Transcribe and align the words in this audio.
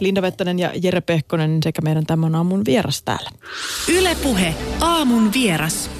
Linda 0.00 0.22
Vettänen 0.22 0.58
ja 0.58 0.70
Jere 0.82 1.00
Pehkonen 1.00 1.62
sekä 1.62 1.82
meidän 1.82 2.06
tämän 2.06 2.34
aamun 2.34 2.64
vieras 2.64 3.02
täällä. 3.02 3.30
Ylepuhe 3.88 4.54
aamun 4.80 5.32
vieras. 5.32 5.90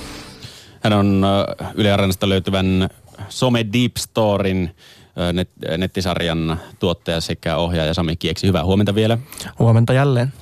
Hän 0.82 0.92
on 0.92 1.22
äh, 1.60 1.70
Yle 1.74 1.92
Areenasta 1.92 2.28
löytyvän 2.28 2.88
Some 3.28 3.66
Deep 3.72 3.92
Storin 3.98 4.74
äh, 5.20 5.32
net, 5.32 5.50
nettisarjan 5.78 6.60
tuottaja 6.78 7.20
sekä 7.20 7.56
ohjaaja 7.56 7.94
Sami 7.94 8.16
Kieksi. 8.16 8.46
Hyvää 8.46 8.64
huomenta 8.64 8.94
vielä. 8.94 9.18
Huomenta 9.58 9.92
jälleen. 9.92 10.32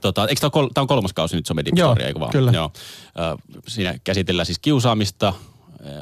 Tota, 0.00 0.26
eikö 0.28 0.40
tämä 0.40 0.50
kol- 0.50 0.68
on 0.76 0.86
kolmas 0.86 1.12
kausi 1.12 1.36
nyt 1.36 1.46
Some 1.46 1.64
Deep 1.64 1.78
Joo, 1.78 1.92
Story, 1.92 2.06
eikö 2.06 2.20
vaan? 2.20 2.32
kyllä. 2.32 2.50
Joo. 2.54 2.70
Äh, 3.20 3.58
Siinä 3.68 3.98
käsitellään 4.04 4.46
siis 4.46 4.58
kiusaamista 4.58 5.32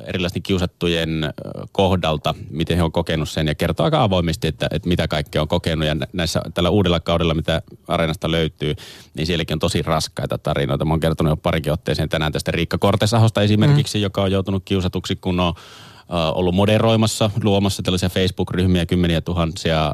erilaisten 0.07 0.43
kiusattujen 0.43 1.25
äh, 1.25 1.31
kohdalta, 1.73 2.35
miten 2.51 2.77
he 2.77 2.83
on 2.83 2.93
kokenut 2.93 3.29
sen 3.29 3.47
ja 3.47 3.55
kertoo 3.55 3.85
aika 3.85 4.03
avoimesti, 4.03 4.49
että, 4.49 4.67
että 4.71 4.89
mitä 4.89 5.09
kaikkea 5.09 5.43
on 5.43 5.49
kokenut. 5.49 5.89
Ja 5.89 5.95
nä- 5.95 6.07
näissä 6.13 6.41
tällä 6.55 6.71
uudella 6.71 7.01
kaudella, 7.01 7.35
mitä 7.35 7.63
Areenasta 7.89 8.31
löytyy, 8.31 8.75
niin 9.15 9.27
sielläkin 9.27 9.55
on 9.55 9.59
tosi 9.59 9.83
raskaita 9.83 10.39
tarinoita. 10.39 10.85
Mä 10.85 10.93
oon 10.93 11.01
kertonut 11.01 11.31
jo 11.31 11.37
parikin 11.37 11.73
otteeseen 11.73 12.09
tänään 12.09 12.33
tästä 12.33 12.51
Riikka 12.51 12.79
Kortesahosta 12.79 13.43
esimerkiksi, 13.43 13.99
mm. 13.99 14.03
joka 14.03 14.23
on 14.23 14.33
joutunut 14.33 14.63
kiusatuksi, 14.65 15.17
kun 15.17 15.41
on 15.41 15.55
äh, 15.57 16.05
ollut 16.35 16.55
moderoimassa, 16.55 17.31
luomassa 17.43 17.83
tällaisia 17.83 18.09
Facebook-ryhmiä, 18.09 18.87
kymmeniä 18.87 19.21
tuhansia 19.21 19.93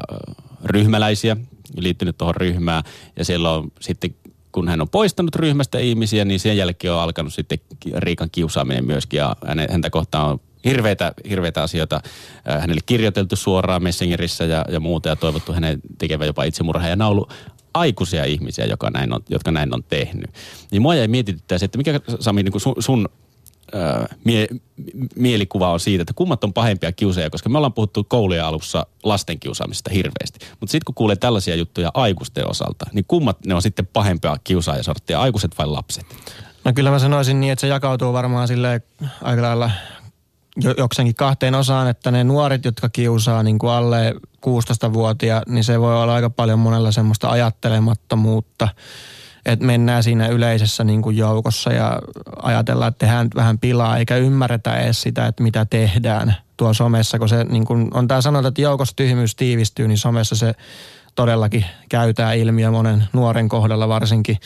ryhmäläisiä 0.63 1.37
liittynyt 1.77 2.17
tuohon 2.17 2.35
ryhmään. 2.35 2.83
Ja 3.15 3.25
siellä 3.25 3.51
on 3.51 3.71
sitten 3.79 4.15
kun 4.51 4.67
hän 4.67 4.81
on 4.81 4.89
poistanut 4.89 5.35
ryhmästä 5.35 5.79
ihmisiä, 5.79 6.25
niin 6.25 6.39
sen 6.39 6.57
jälkeen 6.57 6.93
on 6.93 6.99
alkanut 6.99 7.33
sitten 7.33 7.59
Riikan 7.95 8.29
kiusaaminen 8.31 8.85
myöskin. 8.85 9.17
Ja 9.17 9.35
häntä 9.71 9.89
kohtaan 9.89 10.29
on 10.29 10.39
hirveitä, 10.65 11.13
hirveitä 11.29 11.63
asioita 11.63 12.01
hänelle 12.59 12.81
kirjoiteltu 12.85 13.35
suoraan 13.35 13.83
Messengerissä 13.83 14.43
ja, 14.45 14.65
ja 14.69 14.79
muuta 14.79 15.09
ja 15.09 15.15
toivottu 15.15 15.53
hänen 15.53 15.81
tekevän 15.97 16.27
jopa 16.27 16.43
itsemurhaa. 16.43 16.89
Ja 16.89 17.07
ollut 17.07 17.33
aikuisia 17.73 18.25
ihmisiä, 18.25 18.65
joka 18.65 18.89
näin 18.89 19.13
on, 19.13 19.23
jotka 19.29 19.51
näin 19.51 19.73
on 19.73 19.83
tehnyt. 19.83 20.29
Niin 20.71 20.81
mua 20.81 20.95
jäi 20.95 21.07
mietityttää 21.07 21.57
se, 21.57 21.65
että 21.65 21.77
mikä 21.77 21.99
Sami 22.19 22.43
niin 22.43 22.61
sun, 22.61 22.75
sun 22.79 23.09
mie, 24.25 24.47
mielikuva 25.15 25.71
on 25.71 25.79
siitä, 25.79 26.01
että 26.01 26.13
kummat 26.13 26.43
on 26.43 26.53
pahempia 26.53 26.91
kiusaajia, 26.91 27.29
koska 27.29 27.49
me 27.49 27.57
ollaan 27.57 27.73
puhuttu 27.73 28.03
koulujen 28.03 28.45
alussa 28.45 28.85
lasten 29.03 29.39
kiusaamisesta 29.39 29.89
hirveästi. 29.93 30.39
Mutta 30.59 30.71
sitten 30.71 30.85
kun 30.85 30.95
kuulee 30.95 31.15
tällaisia 31.15 31.55
juttuja 31.55 31.91
aikuisten 31.93 32.49
osalta, 32.49 32.85
niin 32.93 33.05
kummat 33.07 33.45
ne 33.45 33.55
on 33.55 33.61
sitten 33.61 33.87
pahempia 33.87 34.37
kiusaajasortteja, 34.43 35.21
aikuiset 35.21 35.57
vai 35.57 35.67
lapset? 35.67 36.05
No 36.65 36.73
kyllä 36.73 36.91
mä 36.91 36.99
sanoisin 36.99 37.39
niin, 37.39 37.53
että 37.53 37.61
se 37.61 37.67
jakautuu 37.67 38.13
varmaan 38.13 38.47
sille 38.47 38.81
aika 39.21 39.41
lailla 39.41 39.71
jo- 40.63 40.75
jokseenkin 40.77 41.15
kahteen 41.15 41.55
osaan, 41.55 41.87
että 41.87 42.11
ne 42.11 42.23
nuoret, 42.23 42.65
jotka 42.65 42.89
kiusaa 42.89 43.43
niin 43.43 43.59
kuin 43.59 43.71
alle 43.71 44.15
16-vuotia, 44.45 45.43
niin 45.47 45.63
se 45.63 45.79
voi 45.79 46.01
olla 46.03 46.13
aika 46.13 46.29
paljon 46.29 46.59
monella 46.59 46.91
semmoista 46.91 47.29
ajattelemattomuutta, 47.29 48.67
että 49.45 49.65
mennään 49.65 50.03
siinä 50.03 50.27
yleisessä 50.27 50.83
niin 50.83 51.01
kuin 51.01 51.17
joukossa 51.17 51.73
ja 51.73 52.01
ajatellaan, 52.41 52.89
että 52.89 53.05
tehdään 53.05 53.27
vähän 53.35 53.59
pilaa, 53.59 53.97
eikä 53.97 54.17
ymmärretä 54.17 54.77
edes 54.77 55.01
sitä, 55.01 55.27
että 55.27 55.43
mitä 55.43 55.65
tehdään 55.65 56.35
tuolla 56.57 56.73
somessa, 56.73 57.19
kun 57.19 57.29
se 57.29 57.43
niin 57.43 57.65
kuin 57.65 57.87
on 57.93 58.07
tämä 58.07 58.21
sanota, 58.21 58.47
että 58.47 58.61
joukossa 58.61 58.95
tyhmyys 58.95 59.35
tiivistyy, 59.35 59.87
niin 59.87 59.97
somessa 59.97 60.35
se 60.35 60.53
todellakin 61.15 61.65
käytää 61.89 62.33
ilmiö 62.33 62.71
monen 62.71 63.03
nuoren 63.13 63.49
kohdalla 63.49 63.87
varsinkin. 63.87 64.37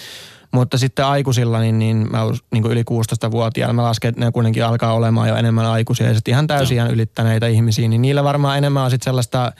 Mutta 0.52 0.78
sitten 0.78 1.06
aikuisilla, 1.06 1.60
niin, 1.60 1.80
niin, 1.80 2.08
mä, 2.12 2.20
niin 2.52 2.62
kuin 2.62 2.72
yli 2.72 2.82
16-vuotiailla, 2.82 3.74
mä 3.74 3.84
lasken, 3.84 4.10
että 4.10 4.26
ne 4.26 4.32
kuitenkin 4.32 4.66
alkaa 4.66 4.94
olemaan 4.94 5.30
jo 5.30 5.36
enemmän 5.36 5.66
aikuisia 5.66 6.08
ja 6.08 6.14
sitten 6.14 6.32
ihan 6.32 6.48
täysin 6.48 6.88
ylittäneitä 6.88 7.48
ihmisiä, 7.48 7.88
niin 7.88 8.02
niillä 8.02 8.24
varmaan 8.24 8.58
enemmän 8.58 8.84
on 8.84 8.92
sitten 8.92 9.06
sellaista 9.06 9.52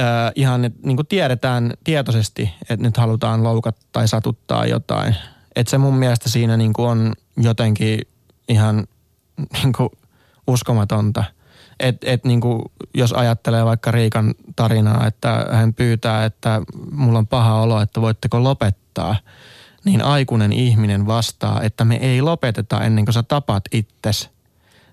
äh, 0.00 0.32
ihan, 0.34 0.64
että 0.64 0.78
niin 0.82 0.96
kuin 0.96 1.06
tiedetään 1.06 1.72
tietoisesti, 1.84 2.50
että 2.60 2.86
nyt 2.86 2.96
halutaan 2.96 3.44
loukata 3.44 3.80
tai 3.92 4.08
satuttaa 4.08 4.66
jotain. 4.66 5.16
Että 5.56 5.70
se 5.70 5.78
mun 5.78 5.94
mielestä 5.94 6.28
siinä 6.28 6.56
niin 6.56 6.72
kuin 6.72 6.88
on 6.88 7.12
jotenkin 7.36 8.00
ihan 8.48 8.86
niin 9.62 9.72
kuin 9.72 9.88
uskomatonta. 10.46 11.24
Et, 11.80 11.96
et 12.02 12.24
niin 12.24 12.40
kuin, 12.40 12.62
jos 12.94 13.12
ajattelee 13.12 13.64
vaikka 13.64 13.90
Riikan 13.90 14.34
tarinaa, 14.56 15.06
että 15.06 15.46
hän 15.52 15.74
pyytää, 15.74 16.24
että 16.24 16.62
mulla 16.90 17.18
on 17.18 17.26
paha 17.26 17.62
olo, 17.62 17.80
että 17.80 18.00
voitteko 18.00 18.42
lopettaa, 18.42 19.16
niin 19.84 20.02
aikuinen 20.02 20.52
ihminen 20.52 21.06
vastaa, 21.06 21.62
että 21.62 21.84
me 21.84 21.96
ei 21.96 22.22
lopeteta 22.22 22.84
ennen 22.84 23.04
kuin 23.04 23.14
sä 23.14 23.22
tapat 23.22 23.64
itses. 23.72 24.30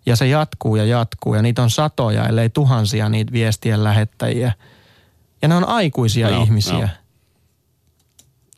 Ja 0.06 0.16
se 0.16 0.28
jatkuu 0.28 0.76
ja 0.76 0.86
jatkuu 0.86 1.36
ja 1.36 1.42
niitä 1.42 1.64
on 1.64 1.70
satoja, 1.70 2.28
ellei 2.28 2.50
tuhansia 2.50 3.10
niitä 3.10 3.32
viestien 3.32 3.84
lähettäjiä. 3.84 4.54
Ja 5.42 5.48
ne 5.48 5.56
on 5.56 5.68
aikuisia 5.68 6.30
Joo, 6.30 6.44
ihmisiä. 6.44 6.90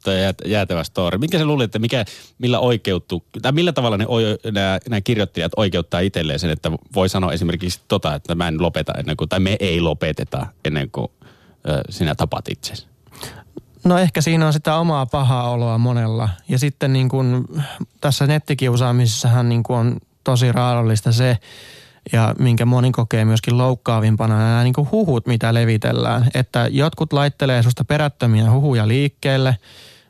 Toi 0.03 0.21
jät, 0.21 0.37
jäätävä 0.45 0.83
story. 0.83 1.17
Minkä 1.17 1.39
sä 1.39 1.45
luulet, 1.45 1.65
että 1.65 1.79
mikä, 1.79 2.05
millä 2.37 2.59
oikeuttuu, 2.59 3.23
tai 3.41 3.51
millä 3.51 3.71
tavalla 3.71 3.97
ne, 3.97 4.05
nämä, 4.51 4.79
nämä 4.89 5.01
kirjoittelijat 5.01 5.51
oikeuttaa 5.57 5.99
itselleen 5.99 6.39
sen, 6.39 6.49
että 6.49 6.71
voi 6.95 7.09
sanoa 7.09 7.33
esimerkiksi 7.33 7.81
tota, 7.87 8.15
että 8.15 8.35
mä 8.35 8.47
en 8.47 8.61
lopeta 8.61 8.93
ennen 8.93 9.17
kuin, 9.17 9.29
tai 9.29 9.39
me 9.39 9.57
ei 9.59 9.81
lopeteta 9.81 10.45
ennen 10.65 10.91
kuin 10.91 11.07
ö, 11.69 11.81
sinä 11.89 12.15
tapat 12.15 12.47
itsesi. 12.49 12.87
No 13.83 13.97
ehkä 13.97 14.21
siinä 14.21 14.47
on 14.47 14.53
sitä 14.53 14.75
omaa 14.75 15.05
pahaa 15.05 15.49
oloa 15.49 15.77
monella. 15.77 16.29
Ja 16.49 16.59
sitten 16.59 16.93
niin 16.93 17.09
kuin 17.09 17.45
tässä 18.01 18.27
nettikiusaamisessahan 18.27 19.49
niin 19.49 19.63
kuin 19.63 19.77
on 19.79 19.97
tosi 20.23 20.51
raadollista 20.51 21.11
se, 21.11 21.37
ja 22.11 22.35
minkä 22.39 22.65
moni 22.65 22.91
kokee 22.91 23.25
myöskin 23.25 23.57
loukkaavimpana, 23.57 24.37
nämä 24.37 24.63
niin 24.63 24.73
kuin 24.73 24.91
huhut, 24.91 25.27
mitä 25.27 25.53
levitellään. 25.53 26.29
Että 26.33 26.67
jotkut 26.71 27.13
laittelee 27.13 27.63
susta 27.63 27.83
perättömiä 27.83 28.51
huhuja 28.51 28.87
liikkeelle, 28.87 29.57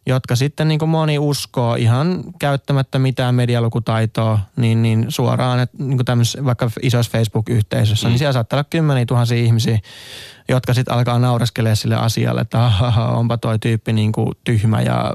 jotka 0.06 0.36
sitten 0.36 0.68
niin 0.68 0.80
kuin 0.80 0.90
moni 0.90 1.20
uskoo 1.20 1.76
ihan 1.76 2.24
käyttämättä 2.40 3.00
mitään 3.00 3.36
medialukutaitoa, 3.36 4.40
niin, 4.56 4.82
niin 4.82 5.06
suoraan, 5.10 5.60
että 5.60 5.78
niin 5.80 5.98
kuin 5.98 6.06
tämmöisessä, 6.06 6.46
vaikka 6.46 6.72
isoissa 6.82 7.12
Facebook-yhteisössä, 7.12 8.08
mm. 8.08 8.12
niin 8.12 8.20
siellä 8.20 8.34
saattaa 8.34 8.58
olla 8.58 8.68
kymmeniä 8.70 9.06
tuhansia 9.06 9.38
ihmisiä, 9.38 9.80
jotka 10.50 10.74
sitten 10.74 10.96
alkaa 10.96 11.20
naureskelemaan 11.20 11.76
sille 11.76 11.96
asialle, 11.96 12.42
että 12.42 12.66
ahaha, 12.66 13.08
onpa 13.08 13.38
toi 13.38 13.60
tyyppi 13.60 13.94
niin 13.94 14.12
kuin 14.12 14.32
tyhmä 14.44 14.82
ja 14.82 15.14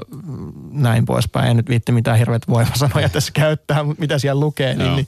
näin 0.71 1.05
poispäin. 1.05 1.49
En 1.49 1.57
nyt 1.57 1.69
viitti 1.69 1.91
mitään 1.91 2.17
hirveät 2.17 2.47
voimasanoja 2.47 3.09
tässä 3.09 3.31
käyttää, 3.31 3.83
mutta 3.83 4.01
mitä 4.01 4.19
siellä 4.19 4.39
lukee, 4.39 4.75
niin, 4.75 4.87
Joo. 4.87 4.95
niin 4.95 5.07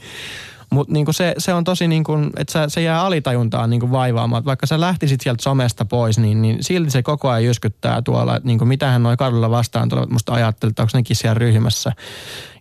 mutta 0.71 0.93
niinku 0.93 1.13
se, 1.13 1.33
se 1.37 1.53
on 1.53 1.63
tosi, 1.63 1.87
niinku, 1.87 2.13
että 2.37 2.69
se 2.69 2.81
jää 2.81 3.01
alitajuntaan 3.01 3.69
niinku 3.69 3.91
vaivaamaan. 3.91 4.39
Et 4.39 4.45
Vaikka 4.45 4.67
sä 4.67 4.79
lähtisit 4.79 5.21
sieltä 5.21 5.43
somesta 5.43 5.85
pois, 5.85 6.17
niin, 6.19 6.41
niin 6.41 6.57
silti 6.61 6.91
se 6.91 7.03
koko 7.03 7.29
ajan 7.29 7.45
jyskyttää 7.45 8.01
tuolla, 8.01 8.35
että 8.35 8.47
niinku, 8.47 8.65
mitähän 8.65 9.03
noi 9.03 9.17
kadulla 9.17 9.49
vastaan 9.49 9.89
tulevat 9.89 10.09
musta 10.09 10.33
ajattelee, 10.33 10.69
että 10.69 10.81
onko 10.81 10.91
nekin 10.93 11.15
siellä 11.15 11.33
ryhmässä. 11.33 11.91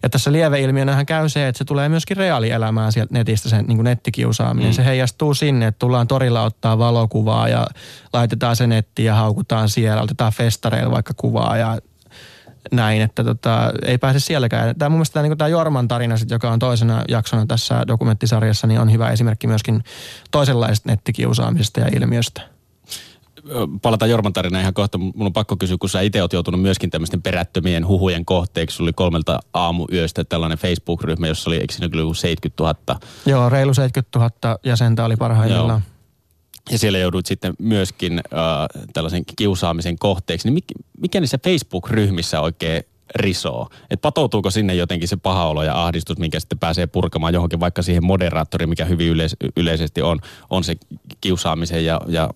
Ja 0.03 0.09
tässä 0.09 0.33
lieveilmiönähän 0.33 1.07
käy 1.07 1.29
se, 1.29 1.49
että 1.49 1.59
se 1.59 1.65
tulee 1.65 1.89
myöskin 1.89 2.17
reaalielämään 2.17 2.93
sieltä 2.93 3.15
netistä, 3.15 3.49
se 3.49 3.63
niinku 3.63 3.83
nettikiusaaminen. 3.83 4.71
Mm. 4.71 4.75
Se 4.75 4.85
heijastuu 4.85 5.35
sinne, 5.35 5.67
että 5.67 5.79
tullaan 5.79 6.09
torilla 6.09 6.43
ottaa 6.43 6.79
valokuvaa 6.79 7.49
ja 7.49 7.67
laitetaan 8.13 8.57
se 8.57 8.67
nettiin 8.67 9.07
ja 9.07 9.15
haukutaan 9.15 9.69
siellä, 9.69 10.03
otetaan 10.03 10.33
festareilla 10.33 10.91
vaikka 10.91 11.15
kuvaa 11.17 11.57
ja 11.57 11.79
näin, 12.73 13.03
että 13.03 13.25
tota, 13.25 13.73
ei 13.85 13.99
pääse 13.99 14.21
sielläkään. 14.21 14.79
Tämä 14.79 14.89
mun 14.89 14.99
mielestä 14.99 15.15
tämä, 15.15 15.23
niin 15.29 15.39
tämä 15.39 15.49
Jorman 15.49 15.89
tarina, 15.89 16.17
sit, 16.17 16.31
joka 16.31 16.51
on 16.51 16.59
toisena 16.59 17.03
jaksona 17.09 17.47
tässä 17.47 17.85
dokumenttisarjassa, 17.89 18.67
niin 18.67 18.81
on 18.81 18.93
hyvä 18.93 19.11
esimerkki 19.11 19.47
myöskin 19.47 19.85
toisenlaisesta 20.31 20.89
nettikiusaamisesta 20.91 21.81
ja 21.81 21.89
ilmiöstä. 21.97 22.43
Palataan 23.83 24.11
Jorman 24.11 24.33
tarinaan 24.33 24.63
ihan 24.63 24.75
kohta. 24.75 24.99
Mun 24.99 25.15
on 25.27 25.33
pakko 25.33 25.57
kysyä, 25.57 25.77
kun 25.81 25.91
sä 25.91 26.01
itse 26.01 26.23
oot 26.23 26.33
joutunut 26.33 26.63
myöskin 26.63 26.91
tämmöisten 26.91 27.23
perättömien 27.23 27.87
huhujen 27.87 28.25
kohteeksi. 28.25 28.77
Sulla 28.77 28.89
oli 28.89 28.93
kolmelta 28.93 29.41
aamuyöstä 29.55 30.25
tällainen 30.25 30.59
Facebook-ryhmä, 30.59 31.27
jossa 31.27 31.51
oli, 31.51 31.57
eikö 31.57 31.73
siinä 31.73 31.89
kyllä 31.89 32.03
joku 32.03 32.15
70 32.15 32.63
000 32.63 33.01
Joo, 33.27 33.49
reilu 33.49 33.75
70 33.75 34.19
000 34.19 34.59
jäsentä 34.65 35.05
oli 35.05 35.17
parhaimmillaan. 35.17 35.83
Ja 36.71 36.79
siellä 36.79 36.99
joudut 36.99 37.27
sitten 37.27 37.55
myöskin 37.59 38.19
äh, 38.19 38.83
tällaisen 38.93 39.23
kiusaamisen 39.37 39.99
kohteeksi, 39.99 40.51
niin 40.51 40.65
mikä, 41.01 41.21
niissä 41.21 41.39
Facebook-ryhmissä 41.45 42.41
oikein 42.41 42.83
risoo? 43.15 43.69
Et 43.91 44.01
patoutuuko 44.01 44.51
sinne 44.51 44.75
jotenkin 44.75 45.09
se 45.09 45.17
paha 45.17 45.49
olo 45.49 45.63
ja 45.63 45.85
ahdistus, 45.85 46.19
minkä 46.19 46.41
sitten 46.41 46.59
pääsee 46.59 46.87
purkamaan 46.87 47.35
johonkin, 47.35 47.61
vaikka 47.61 47.83
siihen 47.83 48.05
moderaattoriin, 48.05 48.69
mikä 48.69 48.85
hyvin 48.85 49.09
yleis- 49.09 49.37
yleisesti 49.57 50.03
on, 50.03 50.19
on 50.51 50.65
se 50.65 50.77
kiusaamisen 51.21 51.85
ja, 51.85 52.01
ja 52.07 52.31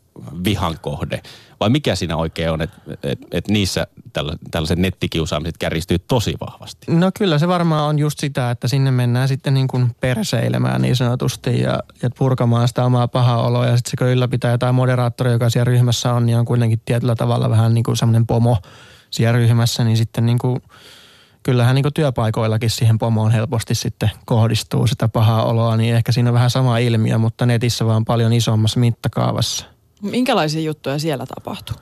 vihan 0.45 0.79
kohde? 0.81 1.23
Vai 1.61 1.71
mikä 1.71 1.95
siinä 1.95 2.17
oikein 2.17 2.51
on, 2.51 2.63
että 2.63 2.77
et, 3.03 3.19
et 3.31 3.49
niissä 3.49 3.87
tälla, 4.13 4.37
tällaiset 4.51 4.79
nettikiusaamiset 4.79 5.59
kärjistyy 5.59 5.99
tosi 5.99 6.35
vahvasti? 6.41 6.87
No 6.91 7.11
kyllä 7.19 7.39
se 7.39 7.49
varmaan 7.49 7.89
on 7.89 7.99
just 7.99 8.19
sitä, 8.19 8.51
että 8.51 8.69
sinne 8.69 8.91
mennään 8.91 9.29
sitten 9.29 9.55
niin 9.55 9.69
kuin 9.69 9.91
perseilemään 10.01 10.83
niin 10.83 10.97
sanotusti 10.97 11.61
ja, 11.61 11.81
ja 12.03 12.11
purkamaan 12.19 12.69
sitä 12.69 12.85
omaa 12.85 13.09
pahaa 13.09 13.47
oloa. 13.47 13.67
Ja 13.67 13.77
sitten 13.77 13.91
se 13.91 13.97
kun 13.97 14.07
ylläpitää 14.07 14.51
jotain 14.51 14.75
moderaattoria, 14.75 15.33
joka 15.33 15.51
siellä 15.51 15.65
ryhmässä 15.65 16.13
on, 16.13 16.27
niin 16.27 16.39
on 16.39 16.45
kuitenkin 16.45 16.81
tietyllä 16.85 17.15
tavalla 17.15 17.51
vähän 17.51 17.75
niin 17.75 17.85
kuin 17.85 17.97
semmoinen 17.97 18.27
pomo 18.27 18.57
siellä 19.11 19.33
ryhmässä, 19.33 19.85
niin 19.85 19.97
sitten 19.97 20.27
niin 20.27 20.39
kuin, 20.39 20.63
kyllähän 21.45 21.75
niin 21.75 21.85
työpaikoillakin 21.95 22.71
siihen 22.71 22.99
pomoon 22.99 23.31
helposti 23.31 23.75
sitten 23.75 24.11
kohdistuu 24.25 24.87
sitä 24.87 25.09
pahaa 25.09 25.45
oloa, 25.45 25.77
niin 25.77 25.95
ehkä 25.95 26.13
siinä 26.13 26.31
on 26.31 26.35
vähän 26.35 26.51
sama 26.51 26.79
ilmiö, 26.79 27.19
mutta 27.19 27.47
netissä 27.47 27.87
vaan 27.87 28.05
paljon 28.05 28.33
isommassa 28.33 28.81
mittakaavassa. 28.81 29.67
Minkälaisia 30.03 30.63
juttuja 30.63 30.99
siellä 30.99 31.27
tapahtuu? 31.27 31.77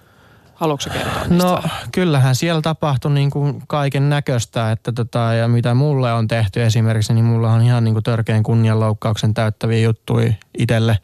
Haluatko 0.55 0.91
kertoa 0.93 1.25
niistä 1.25 1.45
No 1.45 1.63
kyllähän 1.93 2.35
siellä 2.35 2.63
tapahtui 2.63 3.11
niin 3.11 3.31
kuin 3.31 3.63
kaiken 3.69 4.11
näköistä, 4.11 4.73
että 4.73 4.93
tota, 4.93 5.19
ja 5.19 5.49
mitä 5.49 5.75
mulle 5.75 6.13
on 6.13 6.29
tehty 6.29 6.63
esimerkiksi, 6.63 7.15
niin 7.15 7.25
mulla 7.25 7.53
on 7.53 7.63
ihan 7.63 7.85
niin 7.85 7.95
kuin 7.95 8.05
törkeän 8.05 8.43
kunnianloukkauksen 8.43 9.35
täyttäviä 9.35 9.79
juttuja 9.79 10.33
itselle, 10.59 10.99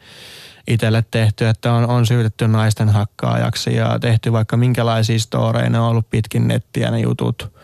itelle 0.67 1.03
tehty, 1.11 1.47
että 1.47 1.73
on, 1.73 1.89
on 1.89 2.05
syytetty 2.05 2.47
naisten 2.47 2.89
hakkaajaksi 2.89 3.75
ja 3.75 3.99
tehty 3.99 4.31
vaikka 4.31 4.57
minkälaisia 4.57 5.19
storeja, 5.19 5.69
ne 5.69 5.79
on 5.79 5.89
ollut 5.89 6.09
pitkin 6.09 6.47
nettiä 6.47 6.91
ne 6.91 6.99
jutut. 6.99 7.59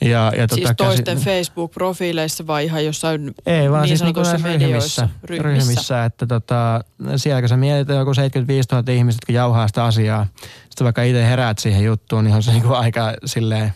Ja, 0.00 0.32
ja 0.36 0.46
Siis 0.48 0.62
tota, 0.62 0.74
toisten 0.74 1.16
käsi- 1.18 1.24
Facebook-profiileissa 1.24 2.46
vai 2.46 2.64
ihan 2.64 2.84
jossain 2.84 3.34
ei, 3.46 3.70
vaan 3.70 3.82
niin 3.82 3.88
siis 3.88 4.02
niinku 4.02 4.24
sanotuissa 4.24 4.48
näissä 4.48 4.64
medioissa, 4.64 5.08
ryhmissä, 5.24 5.48
ryhmissä. 5.48 6.04
että 6.04 6.26
tota, 6.26 6.80
siellä 7.16 7.40
kun 7.42 7.48
sä 7.48 7.56
mietit 7.56 7.96
joku 7.96 8.14
75 8.14 8.68
000 8.72 8.92
ihmistä, 8.92 9.18
jotka 9.18 9.32
jauhaa 9.32 9.68
sitä 9.68 9.84
asiaa, 9.84 10.26
sitten 10.70 10.84
vaikka 10.84 11.02
itse 11.02 11.26
heräät 11.26 11.58
siihen 11.58 11.84
juttuun, 11.84 12.24
niin 12.24 12.34
on 12.36 12.42
se 12.42 12.52
niinku 12.52 12.72
aika 12.72 13.14
silleen 13.24 13.72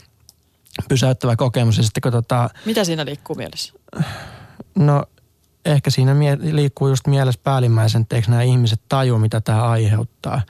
pysäyttävä 0.88 1.36
kokemus. 1.36 1.76
Ja 1.76 1.82
sitten 1.82 2.00
kun 2.00 2.12
tota, 2.12 2.50
Mitä 2.66 2.84
siinä 2.84 3.04
liikkuu 3.04 3.36
mielessä? 3.36 3.72
no 4.78 5.04
ehkä 5.72 5.90
siinä 5.90 6.14
mie- 6.14 6.38
liikkuu 6.40 6.88
just 6.88 7.06
mielessä 7.06 7.40
päällimmäisen, 7.44 8.02
että 8.02 8.16
eikö 8.16 8.30
nämä 8.30 8.42
ihmiset 8.42 8.80
taju, 8.88 9.18
mitä 9.18 9.40
tämä 9.40 9.62
aiheuttaa. 9.62 10.42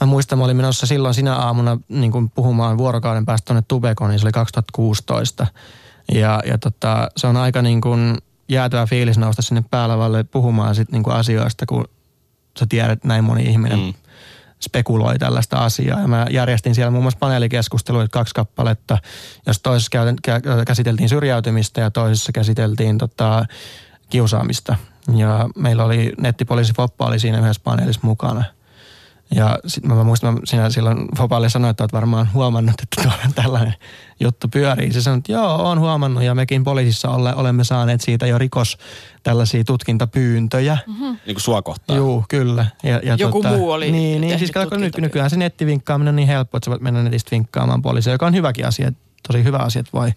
Mä 0.00 0.06
muistan, 0.06 0.38
mä 0.38 0.44
olin 0.44 0.56
menossa 0.56 0.86
silloin 0.86 1.14
sinä 1.14 1.36
aamuna 1.36 1.78
niin 1.88 2.12
kuin 2.12 2.30
puhumaan 2.30 2.78
vuorokauden 2.78 3.26
päästä 3.26 3.46
tuonne 3.46 3.62
Tubekon, 3.68 4.10
niin 4.10 4.18
se 4.18 4.26
oli 4.26 4.32
2016. 4.32 5.46
Ja, 6.14 6.42
ja 6.46 6.58
tota, 6.58 7.08
se 7.16 7.26
on 7.26 7.36
aika 7.36 7.62
niin 7.62 7.80
kuin 7.80 8.18
jäätävä 8.48 8.86
fiilis 8.86 9.18
nousta 9.18 9.42
sinne 9.42 9.64
päälavalle 9.70 10.24
puhumaan 10.24 10.74
sit 10.74 10.92
niin 10.92 11.02
kuin 11.02 11.16
asioista, 11.16 11.66
kun 11.66 11.84
sä 12.58 12.66
tiedät, 12.68 12.92
että 12.92 13.08
näin 13.08 13.24
moni 13.24 13.42
ihminen 13.42 13.78
mm. 13.78 13.94
spekuloi 14.60 15.18
tällaista 15.18 15.56
asiaa. 15.56 16.00
Ja 16.00 16.08
mä 16.08 16.26
järjestin 16.30 16.74
siellä 16.74 16.90
muun 16.90 17.04
muassa 17.04 17.18
paneelikeskusteluita 17.18 18.08
kaksi 18.08 18.34
kappaletta, 18.34 18.98
jos 19.46 19.60
toisessa 19.60 19.98
kä- 19.98 20.32
kä- 20.32 20.64
käsiteltiin 20.66 21.08
syrjäytymistä 21.08 21.80
ja 21.80 21.90
toisessa 21.90 22.32
käsiteltiin 22.32 22.98
tota, 22.98 23.46
kiusaamista. 24.10 24.76
Ja 25.16 25.48
meillä 25.56 25.84
oli 25.84 26.12
nettipoliisi 26.18 26.72
Foppa 26.74 27.06
oli 27.06 27.18
siinä 27.18 27.38
yhdessä 27.38 27.62
paneelissa 27.64 28.00
mukana. 28.04 28.44
Ja 29.34 29.58
sitten 29.66 29.94
mä 29.94 30.04
muistan, 30.04 30.34
mä 30.34 30.40
sinä 30.44 30.70
silloin 30.70 31.08
Fopalle 31.16 31.48
sanoin, 31.48 31.70
että 31.70 31.84
olet 31.84 31.92
varmaan 31.92 32.28
huomannut, 32.34 32.74
että 32.82 33.02
tuolla 33.02 33.32
tällainen 33.34 33.74
juttu 34.20 34.48
pyörii. 34.48 34.92
Se 34.92 35.00
sanoi, 35.00 35.18
että 35.18 35.32
joo, 35.32 35.70
on 35.70 35.80
huomannut 35.80 36.22
ja 36.22 36.34
mekin 36.34 36.64
poliisissa 36.64 37.08
ole, 37.08 37.34
olemme 37.34 37.64
saaneet 37.64 38.00
siitä 38.00 38.26
jo 38.26 38.38
rikos 38.38 38.78
tällaisia 39.22 39.64
tutkintapyyntöjä. 39.64 40.78
Mm-hmm. 40.86 41.06
Niin 41.26 41.34
kuin 41.34 41.40
sua 41.40 41.62
kohtaan. 41.62 41.96
Joo, 41.96 42.24
kyllä. 42.28 42.66
Ja, 42.82 43.00
ja 43.02 43.14
Joku 43.14 43.42
muu 43.42 43.70
oli 43.70 43.92
Niin, 43.92 44.20
niin 44.20 44.38
siis 44.38 44.50
kato, 44.50 44.76
nyt, 44.76 44.96
nykyään 44.96 45.30
se 45.30 45.36
nettivinkkaaminen 45.36 46.12
on 46.12 46.16
niin 46.16 46.28
helppo, 46.28 46.56
että 46.56 46.64
sä 46.64 46.70
voit 46.70 46.82
mennä 46.82 47.02
netistä 47.02 47.30
vinkkaamaan 47.30 47.82
poliisia, 47.82 48.12
joka 48.12 48.26
on 48.26 48.34
hyväkin 48.34 48.66
asia. 48.66 48.92
Tosi 49.26 49.44
hyvä 49.44 49.58
asia, 49.58 49.80
että 49.80 49.92
voi, 49.92 50.12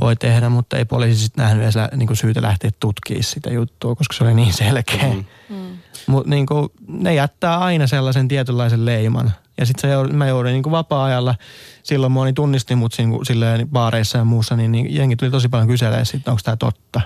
voi 0.00 0.16
tehdä, 0.16 0.48
mutta 0.48 0.78
ei 0.78 0.84
poliisi 0.84 1.20
sitten 1.20 1.42
nähnyt 1.42 1.62
edes 1.64 1.76
lä- 1.76 1.88
niin 1.96 2.16
syytä 2.16 2.42
lähteä 2.42 2.70
tutkimaan 2.80 3.22
sitä 3.22 3.50
juttua, 3.50 3.94
koska 3.94 4.14
se 4.14 4.24
oli 4.24 4.34
niin 4.34 4.52
selkeä. 4.52 5.08
Mm. 5.14 5.24
Mm. 5.56 5.78
Mutta 6.06 6.30
niin 6.30 6.46
ne 6.88 7.14
jättää 7.14 7.58
aina 7.58 7.86
sellaisen 7.86 8.28
tietynlaisen 8.28 8.86
leiman. 8.86 9.32
Ja 9.58 9.66
sitten 9.66 10.16
mä 10.16 10.26
joudun 10.26 10.52
niin 10.52 10.70
vapaa-ajalla, 10.70 11.34
silloin 11.82 12.12
moni 12.12 12.32
tunnisti 12.32 12.74
mut 12.74 12.94
niinku 12.98 13.24
silleen 13.24 13.68
baareissa 13.68 14.18
ja 14.18 14.24
muussa, 14.24 14.56
niin, 14.56 14.72
niin 14.72 14.94
jengi 14.94 15.16
tuli 15.16 15.30
tosi 15.30 15.48
paljon 15.48 15.68
kyselemään, 15.68 16.06
että 16.14 16.30
onko 16.30 16.40
tämä 16.44 16.56
totta. 16.56 17.00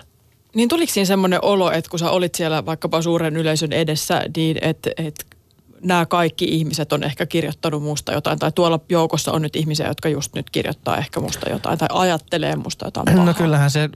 Niin 0.55 0.69
tuliko 0.69 0.93
siinä 0.93 1.07
semmoinen 1.07 1.45
olo, 1.45 1.71
että 1.71 1.91
kun 1.91 1.99
sä 1.99 2.11
olit 2.11 2.35
siellä 2.35 2.67
vaikkapa 2.67 3.03
suuren 3.03 3.37
yleisön 3.37 3.73
edessä, 3.73 4.23
niin 4.37 4.59
että 4.61 4.91
et 4.97 5.27
nämä 5.85 6.07
kaikki 6.07 6.45
ihmiset 6.45 6.93
on 6.93 7.03
ehkä 7.03 7.27
kirjoittanut 7.27 7.83
musta 7.83 8.13
jotain, 8.13 8.39
tai 8.39 8.53
tuolla 8.53 8.81
joukossa 8.89 9.33
on 9.33 9.43
nyt 9.43 9.57
ihmisiä, 9.57 9.89
jotka 9.89 10.09
just 10.09 10.35
nyt 10.35 10.51
kirjoittaa 10.51 10.97
ehkä 10.97 11.21
musta 11.21 11.51
jotain, 11.51 11.79
tai 11.79 11.89
ajattelee 11.93 12.57
musta 12.57 12.87
jotain 12.87 13.05
pahaa. 13.05 13.25
No 13.25 13.35
kyllähän 13.35 13.71
se, 13.71 13.91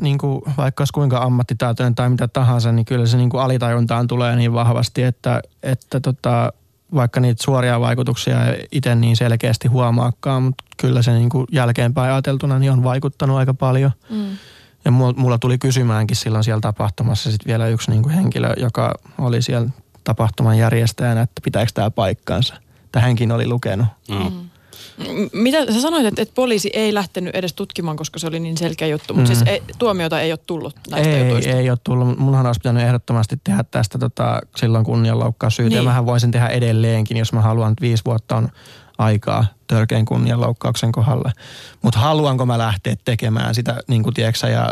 niin 0.00 0.18
kuin, 0.18 0.42
vaikka 0.56 0.80
olisi 0.80 0.92
kuinka 0.92 1.18
ammattitaitoinen 1.18 1.94
tai 1.94 2.08
mitä 2.08 2.28
tahansa, 2.28 2.72
niin 2.72 2.84
kyllä 2.84 3.06
se 3.06 3.16
niin 3.16 3.30
kuin 3.30 3.42
alitajuntaan 3.42 4.06
tulee 4.06 4.36
niin 4.36 4.52
vahvasti, 4.52 5.02
että, 5.02 5.42
että 5.62 6.00
tota, 6.00 6.52
vaikka 6.94 7.20
niitä 7.20 7.42
suoria 7.42 7.80
vaikutuksia 7.80 8.46
ei 8.46 8.66
itse 8.72 8.94
niin 8.94 9.16
selkeästi 9.16 9.68
huomaakaan, 9.68 10.42
mutta 10.42 10.64
kyllä 10.76 11.02
se 11.02 11.12
niin 11.12 11.28
kuin 11.28 11.46
jälkeenpäin 11.52 12.12
ajateltuna 12.12 12.58
niin 12.58 12.72
on 12.72 12.84
vaikuttanut 12.84 13.36
aika 13.36 13.54
paljon. 13.54 13.90
Mm. 14.10 14.26
Ja 14.84 14.90
mulla, 14.90 15.14
mulla 15.16 15.38
tuli 15.38 15.58
kysymäänkin 15.58 16.16
silloin 16.16 16.44
siellä 16.44 16.60
tapahtumassa 16.60 17.30
sit 17.30 17.46
vielä 17.46 17.68
yksi 17.68 17.90
niin 17.90 18.02
kuin 18.02 18.14
henkilö, 18.14 18.54
joka 18.56 18.94
oli 19.18 19.42
siellä 19.42 19.68
tapahtuman 20.06 20.58
järjestäjänä, 20.58 21.22
että 21.22 21.40
pitääkö 21.44 21.70
tämä 21.74 21.90
paikkaansa. 21.90 22.54
Että 22.84 23.00
hänkin 23.00 23.32
oli 23.32 23.46
lukenut. 23.46 23.86
Mm. 24.10 24.50
Mitä 25.32 25.72
sä 25.72 25.80
sanoit, 25.80 26.06
että, 26.06 26.22
että 26.22 26.34
poliisi 26.34 26.70
ei 26.72 26.94
lähtenyt 26.94 27.34
edes 27.36 27.54
tutkimaan, 27.54 27.96
koska 27.96 28.18
se 28.18 28.26
oli 28.26 28.40
niin 28.40 28.56
selkeä 28.56 28.88
juttu, 28.88 29.14
mutta 29.14 29.30
Mm. 29.30 29.36
siis 29.36 29.48
ei, 29.48 29.62
tuomiota 29.78 30.20
ei 30.20 30.32
ole 30.32 30.38
tullut 30.46 30.76
näistä 30.90 31.12
ei, 31.16 31.24
jutuista. 31.28 31.50
ei 31.50 31.70
ole 31.70 31.78
tullut. 31.84 32.18
Munhan 32.18 32.46
olisi 32.46 32.60
pitänyt 32.60 32.82
ehdottomasti 32.82 33.36
tehdä 33.44 33.64
tästä 33.70 33.98
tota, 33.98 34.40
silloin 34.56 34.84
kunnianloukkaussyytä. 34.84 35.68
Niin. 35.68 35.76
Ja 35.76 35.82
mähän 35.82 36.06
voisin 36.06 36.30
tehdä 36.30 36.48
edelleenkin, 36.48 37.16
jos 37.16 37.32
mä 37.32 37.40
haluan, 37.40 37.72
että 37.72 37.82
viisi 37.82 38.02
vuotta 38.06 38.36
on 38.36 38.48
aikaa 38.98 39.46
törkeän 39.66 40.04
kunnianloukkauksen 40.04 40.92
kohdalla. 40.92 41.32
Mutta 41.82 42.00
haluanko 42.00 42.46
mä 42.46 42.58
lähteä 42.58 42.96
tekemään 43.04 43.54
sitä, 43.54 43.80
niin 43.88 44.02
kuin 44.02 44.14
tiedätkö, 44.14 44.46
ja 44.48 44.70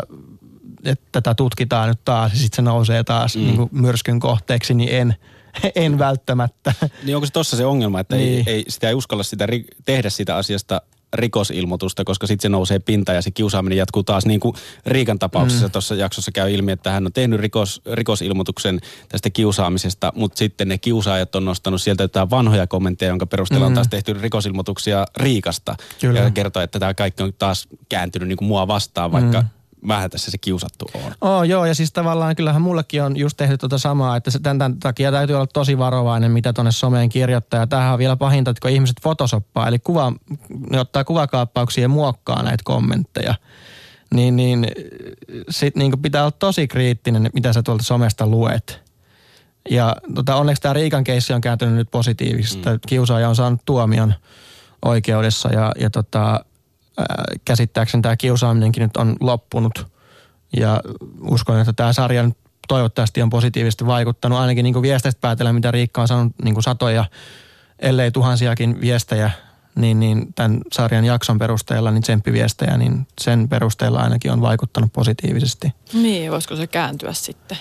että 0.85 1.05
tätä 1.11 1.33
tutkitaan 1.35 1.89
nyt 1.89 1.99
taas 2.05 2.31
ja 2.31 2.37
sitten 2.37 2.55
se 2.55 2.61
nousee 2.61 3.03
taas 3.03 3.35
Mm. 3.35 3.41
niin 3.41 3.55
kuin 3.55 3.69
myrskyn 3.71 4.19
kohteeksi, 4.19 4.73
niin 4.73 4.89
en, 4.95 5.15
en 5.75 5.99
välttämättä. 5.99 6.73
Niin 7.03 7.15
onko 7.15 7.25
se 7.25 7.31
tossa 7.33 7.57
se 7.57 7.65
ongelma, 7.65 7.99
että 7.99 8.15
niin. 8.15 8.43
ei, 8.47 8.53
ei, 8.53 8.65
sitä 8.67 8.87
ei 8.89 8.93
uskalla 8.93 9.23
sitä, 9.23 9.45
ri- 9.45 9.75
tehdä 9.85 10.09
sitä 10.09 10.35
asiasta 10.35 10.81
rikosilmoitusta, 11.13 12.03
koska 12.03 12.27
sitten 12.27 12.41
se 12.41 12.49
nousee 12.49 12.79
pintaan 12.79 13.15
ja 13.15 13.21
se 13.21 13.31
kiusaaminen 13.31 13.77
jatkuu 13.77 14.03
taas 14.03 14.25
niin 14.25 14.39
kuin 14.39 14.55
Riikan 14.85 15.19
tapauksessa. 15.19 15.67
Mm. 15.67 15.71
Tuossa 15.71 15.95
jaksossa 15.95 16.31
käy 16.31 16.51
ilmi, 16.53 16.71
että 16.71 16.91
hän 16.91 17.05
on 17.05 17.13
tehnyt 17.13 17.39
rikos, 17.39 17.81
rikosilmoituksen 17.93 18.79
tästä 19.09 19.29
kiusaamisesta, 19.29 20.13
mutta 20.15 20.37
sitten 20.37 20.67
ne 20.67 20.77
kiusaajat 20.77 21.35
on 21.35 21.45
nostanut 21.45 21.81
sieltä 21.81 22.03
jotain 22.03 22.29
vanhoja 22.29 22.67
kommentteja, 22.67 23.09
jonka 23.09 23.25
perusteella 23.25 23.65
mm. 23.65 23.67
on 23.67 23.73
taas 23.73 23.87
tehty 23.87 24.13
rikosilmoituksia 24.13 25.05
Riikasta. 25.17 25.75
Kyllä. 26.01 26.19
Ja 26.19 26.31
kertoo, 26.31 26.61
että 26.61 26.79
tämä 26.79 26.93
kaikki 26.93 27.23
on 27.23 27.33
taas 27.33 27.67
kääntynyt 27.89 28.27
niin 28.27 28.37
kuin 28.37 28.47
mua 28.47 28.67
vastaan, 28.67 29.11
vaikka 29.11 29.41
mm. 29.41 29.47
Vähän 29.87 30.09
tässä 30.09 30.31
se 30.31 30.37
kiusattu 30.37 30.85
on. 30.93 31.13
Oh, 31.21 31.43
joo, 31.43 31.65
ja 31.65 31.75
siis 31.75 31.91
tavallaan 31.91 32.35
kyllähän 32.35 32.61
mullekin 32.61 33.03
on 33.03 33.17
just 33.17 33.37
tehty 33.37 33.57
tuota 33.57 33.77
samaa, 33.77 34.17
että 34.17 34.31
se 34.31 34.39
tämän, 34.39 34.57
tämän 34.59 34.79
takia 34.79 35.11
täytyy 35.11 35.35
olla 35.35 35.47
tosi 35.47 35.77
varovainen, 35.77 36.31
mitä 36.31 36.53
tuonne 36.53 36.71
someen 36.71 37.09
kirjoittaa. 37.09 37.59
Ja 37.59 37.67
tämähän 37.67 37.93
on 37.93 37.99
vielä 37.99 38.15
pahinta, 38.15 38.51
että 38.51 38.61
kun 38.61 38.71
ihmiset 38.71 38.97
fotosoppaa, 39.03 39.67
eli 39.67 39.79
kuva, 39.79 40.13
ne 40.69 40.79
ottaa 40.79 41.03
kuvakaappauksia 41.03 41.81
ja 41.81 41.89
muokkaa 41.89 42.43
näitä 42.43 42.61
kommentteja, 42.63 43.35
niin, 44.13 44.35
niin 44.35 44.67
sit 45.49 45.75
niin 45.75 46.01
pitää 46.01 46.23
olla 46.23 46.31
tosi 46.31 46.67
kriittinen, 46.67 47.29
mitä 47.33 47.53
sä 47.53 47.63
tuolta 47.63 47.83
somesta 47.83 48.27
luet. 48.27 48.85
Ja 49.69 49.95
tota, 50.15 50.35
onneksi 50.35 50.61
tämä 50.61 50.73
Riikan 50.73 51.03
keissi 51.03 51.33
on 51.33 51.41
kääntynyt 51.41 51.75
nyt 51.75 51.91
positiivisesti. 51.91 52.69
Mm. 52.69 52.79
Kiusaaja 52.87 53.29
on 53.29 53.35
saanut 53.35 53.61
tuomion 53.65 54.13
oikeudessa 54.85 55.49
ja, 55.49 55.71
ja 55.79 55.89
tota, 55.89 56.45
käsittääkseni 57.45 58.01
tämä 58.01 58.17
kiusaaminenkin 58.17 58.83
nyt 58.83 58.97
on 58.97 59.15
loppunut. 59.19 59.87
Ja 60.57 60.81
uskon, 61.21 61.59
että 61.59 61.73
tämä 61.73 61.93
sarja 61.93 62.23
nyt 62.23 62.37
toivottavasti 62.67 63.21
on 63.21 63.29
positiivisesti 63.29 63.85
vaikuttanut. 63.85 64.39
Ainakin 64.39 64.63
niin 64.63 64.73
kuin 64.73 64.83
viesteistä 64.83 65.21
päätellä, 65.21 65.53
mitä 65.53 65.71
Riikka 65.71 66.01
on 66.01 66.07
saanut 66.07 66.33
niin 66.43 66.53
kuin 66.53 66.63
satoja, 66.63 67.05
ellei 67.79 68.11
tuhansiakin 68.11 68.81
viestejä, 68.81 69.31
niin, 69.75 69.99
niin 69.99 70.33
tämän 70.33 70.61
sarjan 70.71 71.05
jakson 71.05 71.39
perusteella, 71.39 71.91
niin 71.91 72.01
tsemppiviestejä, 72.01 72.77
niin 72.77 73.07
sen 73.21 73.49
perusteella 73.49 73.99
ainakin 73.99 74.31
on 74.31 74.41
vaikuttanut 74.41 74.93
positiivisesti. 74.93 75.73
Niin, 75.93 76.31
voisiko 76.31 76.55
se 76.55 76.67
kääntyä 76.67 77.13
sitten? 77.13 77.57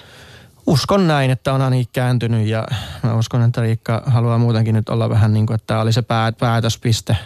Uskon 0.67 1.07
näin, 1.07 1.31
että 1.31 1.53
on 1.53 1.62
ainakin 1.62 1.88
kääntynyt 1.93 2.47
ja 2.47 2.67
mä 3.03 3.14
uskon, 3.14 3.43
että 3.43 3.61
Riikka 3.61 4.03
haluaa 4.07 4.38
muutenkin 4.38 4.75
nyt 4.75 4.88
olla 4.88 5.09
vähän 5.09 5.33
niin 5.33 5.47
kuin, 5.47 5.55
että 5.55 5.67
tämä 5.67 5.81
oli 5.81 5.93
se 5.93 6.03
pää, 6.03 6.33
päätöspiste. 6.33 7.17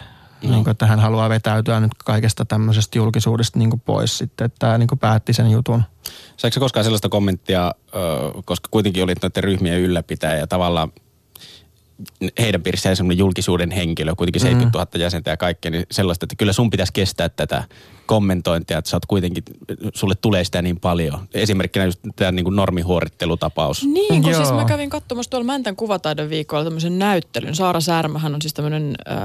No. 0.43 0.51
Niin 0.51 0.63
kuin, 0.63 0.71
että 0.71 0.85
hän 0.85 0.99
haluaa 0.99 1.29
vetäytyä 1.29 1.79
nyt 1.79 1.91
kaikesta 2.05 2.45
tämmöisestä 2.45 2.97
julkisuudesta 2.97 3.59
niin 3.59 3.69
kuin 3.69 3.79
pois 3.79 4.17
sitten, 4.17 4.45
että 4.45 4.55
tämä 4.59 4.77
niin 4.77 4.87
kuin 4.87 4.99
päätti 4.99 5.33
sen 5.33 5.51
jutun. 5.51 5.83
Saiko 6.37 6.53
se 6.53 6.59
koskaan 6.59 6.83
sellaista 6.83 7.09
kommenttia, 7.09 7.75
koska 8.45 8.67
kuitenkin 8.71 9.03
olit 9.03 9.21
noiden 9.21 9.43
ryhmien 9.43 9.79
ylläpitäjä 9.79 10.35
ja 10.35 10.47
tavallaan 10.47 10.91
heidän 12.39 12.63
piirissään 12.63 12.95
semmoinen 12.95 13.17
julkisuuden 13.17 13.71
henkilö, 13.71 14.15
kuitenkin 14.15 14.41
70 14.41 14.77
000 14.77 14.89
jäsentä 15.03 15.29
ja 15.31 15.37
kaikkea, 15.37 15.71
niin 15.71 15.85
sellaista, 15.91 16.25
että 16.25 16.35
kyllä 16.35 16.53
sun 16.53 16.69
pitäisi 16.69 16.93
kestää 16.93 17.29
tätä 17.29 17.63
kommentointia, 18.09 18.77
että 18.77 18.89
sä 18.89 18.95
oot 18.95 19.05
kuitenkin, 19.05 19.43
sulle 19.93 20.15
tulee 20.21 20.43
sitä 20.43 20.61
niin 20.61 20.79
paljon. 20.79 21.19
Esimerkkinä 21.33 21.85
just 21.85 21.99
tämä 22.15 22.31
niin 22.31 22.43
kuin 22.43 22.55
normihuorittelutapaus. 22.55 23.85
Niin, 23.85 24.23
kun 24.23 24.31
Joo. 24.31 24.43
siis 24.43 24.55
mä 24.55 24.65
kävin 24.65 24.89
katsomassa 24.89 25.31
tuolla 25.31 25.45
Mäntän 25.45 25.75
kuvataidon 25.75 26.29
viikolla 26.29 26.63
tämmöisen 26.63 26.99
näyttelyn. 26.99 27.55
Saara 27.55 27.79
Särmähän 27.79 28.35
on 28.35 28.41
siis 28.41 28.53
tämmöinen 28.53 28.95
äh, 29.11 29.17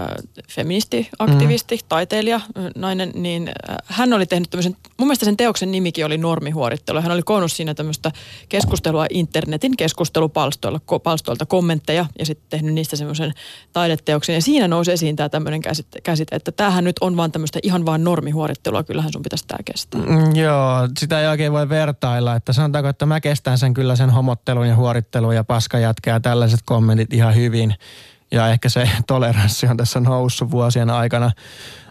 feministi, 0.49 1.09
aktivisti, 1.19 1.77
mm. 1.77 1.81
taiteilija, 1.89 2.37
äh, 2.37 2.65
nainen, 2.77 3.11
niin 3.15 3.49
äh, 3.49 3.77
hän 3.85 4.13
oli 4.13 4.27
tehnyt 4.27 4.51
tämmöisen, 4.51 4.77
mun 4.99 5.09
mielestä 5.09 5.25
sen 5.25 5.37
teoksen 5.37 5.71
nimikin 5.71 6.07
oli 6.07 6.19
normihuorittelu. 6.19 7.01
Hän 7.01 7.13
oli 7.13 7.23
koonnut 7.23 7.53
siinä 7.53 7.75
tämmöistä 7.75 8.13
keskustelua 8.49 9.07
internetin 9.11 9.77
keskustelupalstoilla, 9.77 10.81
palstoilta 11.03 11.47
kommentteja 11.47 12.07
ja 12.19 12.27
sitten 12.27 12.64
tehnyt 12.65 12.75
niistä 12.75 12.97
semmoisen 12.97 13.33
taideteoksen. 13.73 14.35
Ja 14.35 14.43
siinä 14.43 14.69
nousi 14.69 14.93
esiin 14.93 15.17
tämä 15.17 15.29
tämmöinen 15.29 15.63
käsite, 15.63 16.01
käsite, 16.01 16.37
että 16.37 16.53
tämähän 16.53 16.85
nyt 16.85 16.97
on 17.01 17.17
vaan 17.17 17.33
tämmöistä 17.33 17.59
ihan 17.63 17.87
vaan 17.87 18.05
normihuorittelua. 18.05 18.83
Kyllähän 18.83 19.13
sun 19.13 19.23
pitäisi 19.23 19.45
tämä 19.49 19.59
kestää. 19.65 20.01
Mm, 20.01 20.37
joo, 20.37 20.89
sitä 20.99 21.21
ei 21.21 21.27
oikein 21.27 21.53
voi 21.53 21.69
vertailla. 21.69 22.35
Että 22.35 22.53
sanotaanko, 22.53 22.89
että 22.89 23.07
mä 23.07 23.21
kestän 23.21 23.59
sen 23.59 23.75
kyllä 23.75 23.97
sen 23.97 24.11
homottelun 24.11 24.69
ja 24.69 24.77
huorittelun 24.77 25.35
ja 25.35 25.45
paskajätkä 25.45 26.11
ja 26.11 26.21
tällaiset 26.21 26.61
kommentit 26.65 27.13
ihan 27.13 27.35
hyvin. 27.35 27.75
Ja 28.31 28.49
ehkä 28.49 28.69
se 28.69 28.91
toleranssi 29.07 29.67
on 29.67 29.77
tässä 29.77 30.01
noussut 30.01 30.51
vuosien 30.51 30.91
aikana. 30.91 31.31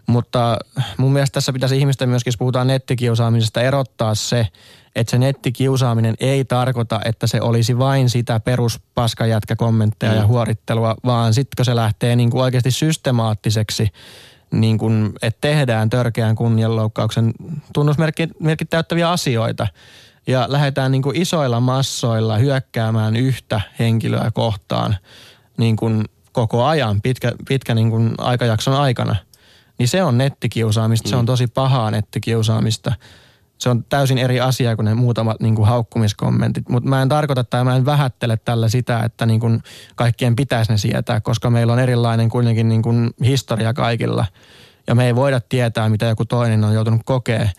Mutta 0.07 0.57
mun 0.97 1.13
mielestä 1.13 1.33
tässä 1.33 1.53
pitäisi 1.53 1.77
ihmisten 1.77 2.09
myöskin, 2.09 2.31
jos 2.31 2.37
puhutaan 2.37 2.67
nettikiusaamisesta, 2.67 3.61
erottaa 3.61 4.15
se, 4.15 4.47
että 4.95 5.11
se 5.11 5.17
nettikiusaaminen 5.17 6.15
ei 6.19 6.45
tarkoita, 6.45 6.99
että 7.05 7.27
se 7.27 7.41
olisi 7.41 7.77
vain 7.77 8.09
sitä 8.09 8.39
peruspaskajätkäkommentteja 8.39 10.11
mm. 10.11 10.17
ja 10.17 10.27
huorittelua, 10.27 10.95
vaan 11.05 11.33
sitten 11.33 11.55
kun 11.57 11.65
se 11.65 11.75
lähtee 11.75 12.15
niin 12.15 12.29
kuin 12.29 12.41
oikeasti 12.41 12.71
systemaattiseksi, 12.71 13.89
niin 14.51 14.77
kuin, 14.77 15.13
että 15.21 15.41
tehdään 15.41 15.89
törkeän 15.89 16.35
kunnianloukkauksen 16.35 17.31
tunnusmerkit 17.73 18.29
täyttäviä 18.69 19.09
asioita 19.09 19.67
ja 20.27 20.45
lähdetään 20.49 20.91
niin 20.91 21.01
kuin 21.01 21.21
isoilla 21.21 21.59
massoilla 21.59 22.37
hyökkäämään 22.37 23.15
yhtä 23.15 23.61
henkilöä 23.79 24.31
kohtaan 24.33 24.97
niin 25.57 25.75
kuin 25.75 26.05
koko 26.31 26.65
ajan, 26.65 27.01
pitkä, 27.01 27.31
pitkä 27.47 27.75
niin 27.75 27.89
kuin 27.89 28.13
aikajakson 28.17 28.73
aikana– 28.73 29.15
niin 29.83 29.89
se 29.89 30.03
on 30.03 30.17
nettikiusaamista. 30.17 31.07
Mm. 31.07 31.09
Se 31.09 31.15
on 31.15 31.23
mm. 31.23 31.25
tosi 31.25 31.47
pahaa 31.47 31.91
nettikiusaamista. 31.91 32.93
Se 33.57 33.69
on 33.69 33.83
täysin 33.83 34.17
eri 34.17 34.39
asia 34.39 34.75
kuin 34.75 34.85
ne 34.85 34.93
muutamat 34.93 35.41
niin 35.41 35.55
kuin 35.55 35.67
haukkumiskommentit. 35.67 36.69
Mutta 36.69 36.89
mä 36.89 37.01
en 37.01 37.09
tarkoita 37.09 37.43
tai 37.43 37.63
mä 37.63 37.75
en 37.75 37.85
vähättele 37.85 38.37
tällä 38.37 38.69
sitä, 38.69 38.99
että 38.99 39.25
niin 39.25 39.39
kuin 39.39 39.63
kaikkien 39.95 40.35
pitäisi 40.35 40.71
ne 40.71 40.77
sietää, 40.77 41.21
koska 41.21 41.49
meillä 41.49 41.73
on 41.73 41.79
erilainen 41.79 42.29
kuitenkin 42.29 42.69
niin 42.69 42.81
kuin 42.81 43.11
historia 43.25 43.73
kaikilla. 43.73 44.25
Ja 44.87 44.95
me 44.95 45.05
ei 45.05 45.15
voida 45.15 45.39
tietää, 45.39 45.89
mitä 45.89 46.05
joku 46.05 46.25
toinen 46.25 46.63
on 46.63 46.73
joutunut 46.73 47.01
kokea– 47.05 47.49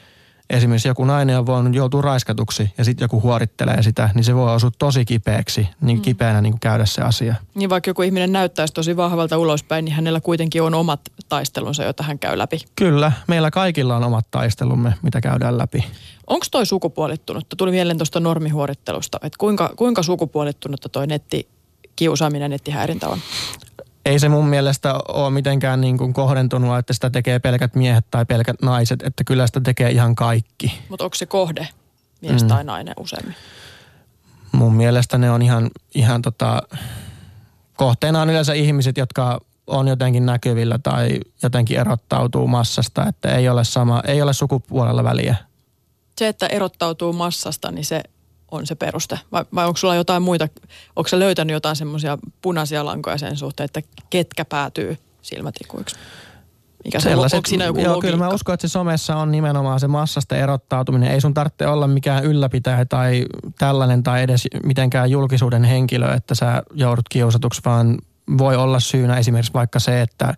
esimerkiksi 0.50 0.88
joku 0.88 1.04
nainen 1.04 1.38
on 1.38 1.46
voinut 1.46 1.74
joutua 1.74 2.02
raiskatuksi 2.02 2.70
ja 2.78 2.84
sitten 2.84 3.04
joku 3.04 3.22
huorittelee 3.22 3.82
sitä, 3.82 4.10
niin 4.14 4.24
se 4.24 4.34
voi 4.34 4.54
osua 4.54 4.70
tosi 4.78 5.04
kipeäksi, 5.04 5.68
niin 5.80 5.98
mm. 5.98 6.02
kipeänä 6.02 6.40
niin 6.40 6.52
kuin 6.52 6.60
käydä 6.60 6.86
se 6.86 7.02
asia. 7.02 7.34
Niin 7.54 7.70
vaikka 7.70 7.90
joku 7.90 8.02
ihminen 8.02 8.32
näyttäisi 8.32 8.74
tosi 8.74 8.96
vahvalta 8.96 9.38
ulospäin, 9.38 9.84
niin 9.84 9.94
hänellä 9.94 10.20
kuitenkin 10.20 10.62
on 10.62 10.74
omat 10.74 11.00
taistelunsa, 11.28 11.84
joita 11.84 12.02
hän 12.02 12.18
käy 12.18 12.38
läpi. 12.38 12.60
Kyllä, 12.76 13.12
meillä 13.28 13.50
kaikilla 13.50 13.96
on 13.96 14.04
omat 14.04 14.26
taistelumme, 14.30 14.94
mitä 15.02 15.20
käydään 15.20 15.58
läpi. 15.58 15.84
Onko 16.26 16.46
toi 16.50 16.66
sukupuolittunutta? 16.66 17.56
Tuli 17.56 17.70
mieleen 17.70 17.98
tuosta 17.98 18.20
normihuorittelusta, 18.20 19.18
että 19.22 19.36
kuinka, 19.38 19.72
kuinka 19.76 20.02
sukupuolittunutta 20.02 20.88
toi 20.88 21.06
netti 21.06 21.48
kiusaaminen, 21.96 22.50
nettihäirintä 22.50 23.08
on? 23.08 23.18
Ei 24.04 24.18
se 24.18 24.28
mun 24.28 24.46
mielestä 24.46 24.94
ole 25.08 25.30
mitenkään 25.30 25.80
niin 25.80 25.98
kuin 25.98 26.12
kohdentunut, 26.12 26.78
että 26.78 26.92
sitä 26.92 27.10
tekee 27.10 27.38
pelkät 27.38 27.74
miehet 27.74 28.04
tai 28.10 28.24
pelkät 28.24 28.56
naiset, 28.62 29.02
että 29.02 29.24
kyllä 29.24 29.46
sitä 29.46 29.60
tekee 29.60 29.90
ihan 29.90 30.14
kaikki. 30.14 30.80
Mutta 30.88 31.04
onko 31.04 31.14
se 31.14 31.26
kohde 31.26 31.68
mies 32.20 32.42
mm. 32.42 32.48
tai 32.48 32.64
nainen 32.64 32.94
useammin? 32.98 33.34
Mun 34.52 34.74
mielestä 34.74 35.18
ne 35.18 35.30
on 35.30 35.42
ihan, 35.42 35.70
ihan 35.94 36.22
tota, 36.22 36.62
kohteena 37.76 38.22
on 38.22 38.30
yleensä 38.30 38.52
ihmiset, 38.52 38.96
jotka 38.96 39.40
on 39.66 39.88
jotenkin 39.88 40.26
näkyvillä 40.26 40.78
tai 40.78 41.20
jotenkin 41.42 41.78
erottautuu 41.78 42.46
massasta, 42.46 43.06
että 43.08 43.28
ei 43.28 43.48
ole, 43.48 43.64
sama, 43.64 44.02
ei 44.06 44.22
ole 44.22 44.32
sukupuolella 44.32 45.04
väliä. 45.04 45.36
Se, 46.18 46.28
että 46.28 46.46
erottautuu 46.46 47.12
massasta, 47.12 47.70
niin 47.70 47.84
se 47.84 48.02
on 48.54 48.66
se 48.66 48.74
peruste? 48.74 49.18
Vai, 49.32 49.44
vai 49.54 49.66
onko 49.66 49.76
sulla 49.76 49.94
jotain 49.94 50.22
muita, 50.22 50.48
onko 50.96 51.08
sä 51.08 51.18
löytänyt 51.18 51.54
jotain 51.54 51.76
semmoisia 51.76 52.18
punaisia 52.42 52.84
lankoja 52.84 53.18
sen 53.18 53.36
suhteen, 53.36 53.64
että 53.64 53.80
ketkä 54.10 54.44
päätyy 54.44 54.98
silmätikuiksi? 55.22 55.96
Mikä 56.84 57.00
se, 57.00 57.16
onko 57.16 57.40
siinä 57.46 57.64
joku 57.64 57.80
joo, 57.80 58.00
kyllä 58.00 58.16
mä 58.16 58.28
uskon, 58.28 58.54
että 58.54 58.68
se 58.68 58.72
somessa 58.72 59.16
on 59.16 59.30
nimenomaan 59.32 59.80
se 59.80 59.88
massasta 59.88 60.36
erottautuminen. 60.36 61.10
Ei 61.10 61.20
sun 61.20 61.34
tarvitse 61.34 61.66
olla 61.66 61.86
mikään 61.86 62.24
ylläpitäjä 62.24 62.84
tai 62.84 63.24
tällainen 63.58 64.02
tai 64.02 64.22
edes 64.22 64.48
mitenkään 64.64 65.10
julkisuuden 65.10 65.64
henkilö, 65.64 66.14
että 66.14 66.34
sä 66.34 66.62
joudut 66.74 67.08
kiusatuksi, 67.08 67.60
vaan 67.64 67.98
voi 68.38 68.56
olla 68.56 68.80
syynä 68.80 69.18
esimerkiksi 69.18 69.52
vaikka 69.54 69.78
se, 69.78 70.02
että 70.02 70.34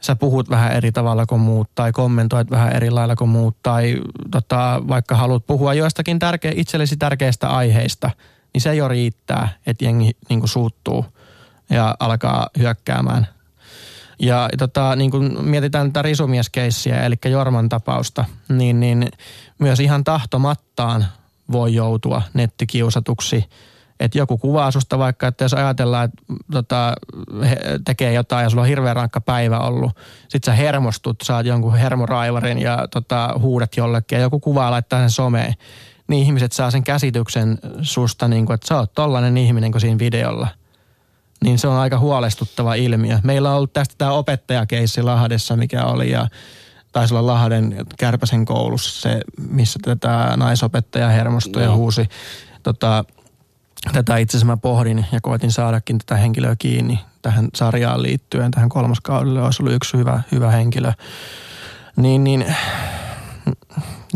sä 0.00 0.16
puhut 0.16 0.50
vähän 0.50 0.72
eri 0.72 0.92
tavalla 0.92 1.26
kuin 1.26 1.40
muut 1.40 1.70
tai 1.74 1.92
kommentoit 1.92 2.50
vähän 2.50 2.72
eri 2.72 2.90
lailla 2.90 3.16
kuin 3.16 3.30
muut 3.30 3.56
tai 3.62 4.00
tota, 4.30 4.82
vaikka 4.88 5.14
haluat 5.14 5.46
puhua 5.46 5.74
joistakin 5.74 6.18
tärke- 6.18 6.52
itsellesi 6.56 6.96
tärkeistä 6.96 7.48
aiheista, 7.48 8.10
niin 8.54 8.60
se 8.60 8.74
jo 8.74 8.88
riittää, 8.88 9.48
että 9.66 9.84
jengi 9.84 10.16
niin 10.28 10.40
kuin 10.40 10.48
suuttuu 10.48 11.06
ja 11.70 11.94
alkaa 12.00 12.48
hyökkäämään. 12.58 13.26
Ja 14.18 14.48
tota, 14.58 14.96
niin 14.96 15.10
kuin 15.10 15.44
mietitään 15.44 15.92
tätä 15.92 16.02
risumieskeissiä, 16.02 17.04
eli 17.04 17.14
Jorman 17.24 17.68
tapausta, 17.68 18.24
niin, 18.48 18.80
niin 18.80 19.08
myös 19.58 19.80
ihan 19.80 20.04
tahtomattaan 20.04 21.06
voi 21.52 21.74
joutua 21.74 22.22
nettikiusatuksi– 22.34 23.44
että 24.00 24.18
joku 24.18 24.38
kuvaa 24.38 24.70
susta 24.70 24.98
vaikka, 24.98 25.26
että 25.26 25.44
jos 25.44 25.54
ajatellaan, 25.54 26.04
että 26.04 26.22
tota, 26.52 26.94
tekee 27.84 28.12
jotain 28.12 28.42
ja 28.42 28.50
sulla 28.50 28.62
on 28.62 28.68
hirveän 28.68 28.96
rankka 28.96 29.20
päivä 29.20 29.58
ollut, 29.58 29.92
sit 30.28 30.44
sä 30.44 30.52
hermostut, 30.52 31.16
saat 31.22 31.46
jonkun 31.46 31.76
hermoraivarin 31.76 32.58
ja 32.58 32.88
tota, 32.90 33.34
huudat 33.38 33.76
jollekin 33.76 34.16
ja 34.16 34.22
joku 34.22 34.40
kuvaa 34.40 34.70
laittaa 34.70 35.00
sen 35.00 35.10
someen, 35.10 35.54
niin 36.08 36.22
ihmiset 36.22 36.52
saa 36.52 36.70
sen 36.70 36.84
käsityksen 36.84 37.58
susta, 37.82 38.28
niin 38.28 38.46
kuin, 38.46 38.54
että 38.54 38.66
sä 38.66 38.76
oot 38.76 38.94
tollanen 38.94 39.36
ihminen 39.36 39.72
kuin 39.72 39.80
siinä 39.80 39.98
videolla. 39.98 40.48
Niin 41.44 41.58
se 41.58 41.68
on 41.68 41.76
aika 41.76 41.98
huolestuttava 41.98 42.74
ilmiö. 42.74 43.18
Meillä 43.24 43.50
on 43.50 43.56
ollut 43.56 43.72
tästä 43.72 43.94
tämä 43.98 44.12
opettajakeissi 44.12 45.02
Lahdessa, 45.02 45.56
mikä 45.56 45.84
oli 45.84 46.10
ja 46.10 46.28
taisi 46.92 47.14
olla 47.14 47.32
Lahden 47.32 47.86
Kärpäsen 47.98 48.44
koulussa 48.44 49.00
se, 49.00 49.20
missä 49.50 49.78
tätä 49.82 50.32
naisopettaja 50.36 51.08
hermostui 51.08 51.62
no. 51.62 51.68
ja 51.68 51.76
huusi 51.76 52.08
tota, 52.62 53.04
tätä 53.92 54.16
itse 54.16 54.36
asiassa 54.36 54.52
mä 54.52 54.56
pohdin 54.56 55.06
ja 55.12 55.20
koitin 55.20 55.52
saadakin 55.52 55.98
tätä 55.98 56.16
henkilöä 56.16 56.56
kiinni 56.58 56.98
tähän 57.22 57.48
sarjaan 57.54 58.02
liittyen. 58.02 58.50
Tähän 58.50 58.68
kolmoskaudelle 58.68 59.42
olisi 59.42 59.62
ollut 59.62 59.74
yksi 59.74 59.96
hyvä, 59.96 60.22
hyvä 60.32 60.50
henkilö. 60.50 60.92
Niin, 61.96 62.24
niin 62.24 62.44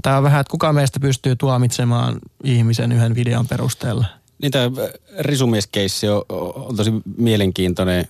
tämä 0.02 0.16
on 0.16 0.22
vähän, 0.22 0.40
että 0.40 0.50
kuka 0.50 0.72
meistä 0.72 1.00
pystyy 1.00 1.36
tuomitsemaan 1.36 2.18
ihmisen 2.44 2.92
yhden 2.92 3.14
videon 3.14 3.46
perusteella. 3.46 4.06
Niin 4.42 4.52
tämä 4.52 4.70
risumieskeissi 5.18 6.08
on, 6.08 6.22
on 6.28 6.76
tosi 6.76 6.92
mielenkiintoinen. 7.16 8.08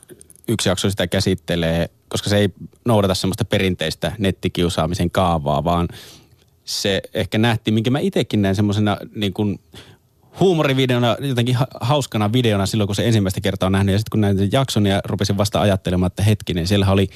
Yksi 0.48 0.68
jakso 0.68 0.90
sitä 0.90 1.06
käsittelee, 1.06 1.90
koska 2.08 2.30
se 2.30 2.36
ei 2.36 2.48
noudata 2.84 3.14
semmoista 3.14 3.44
perinteistä 3.44 4.12
nettikiusaamisen 4.18 5.10
kaavaa, 5.10 5.64
vaan 5.64 5.88
se 6.64 7.02
ehkä 7.14 7.38
nähtiin, 7.38 7.74
minkä 7.74 7.90
mä 7.90 7.98
itsekin 7.98 8.42
näin 8.42 8.56
semmoisena 8.56 8.96
niin 9.14 9.32
kuin– 9.32 9.58
huumorivideona, 10.40 11.16
jotenkin 11.20 11.56
hauskana 11.80 12.32
videona 12.32 12.66
silloin, 12.66 12.88
kun 12.88 12.96
se 12.96 13.06
ensimmäistä 13.06 13.40
kertaa 13.40 13.66
on 13.66 13.72
nähnyt. 13.72 13.92
Ja 13.92 13.98
sitten 13.98 14.10
kun 14.10 14.20
näin 14.20 14.38
sen 14.38 14.48
jakson 14.52 14.86
ja 14.86 15.00
rupesin 15.04 15.38
vasta 15.38 15.60
ajattelemaan, 15.60 16.06
että 16.06 16.22
hetkinen, 16.22 16.66
siellä 16.66 16.90
oli 16.90 17.08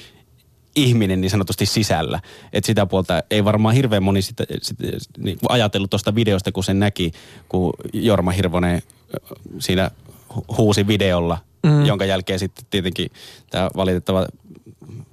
ihminen 0.75 1.21
niin 1.21 1.31
sanotusti 1.31 1.65
sisällä. 1.65 2.19
Että 2.53 2.65
sitä 2.65 2.85
puolta 2.85 3.23
ei 3.31 3.45
varmaan 3.45 3.75
hirveän 3.75 4.03
moni 4.03 4.21
sitä, 4.21 4.43
sitä, 4.61 4.83
niin 5.17 5.37
ajatellut 5.49 5.89
tuosta 5.89 6.15
videosta, 6.15 6.51
kun 6.51 6.63
sen 6.63 6.79
näki, 6.79 7.11
kun 7.49 7.73
Jorma 7.93 8.31
Hirvonen 8.31 8.81
siinä 9.59 9.91
huusi 10.57 10.87
videolla, 10.87 11.37
mm. 11.63 11.85
jonka 11.85 12.05
jälkeen 12.05 12.39
sitten 12.39 12.65
tietenkin 12.69 13.11
tämä 13.49 13.69
valitettava 13.75 14.27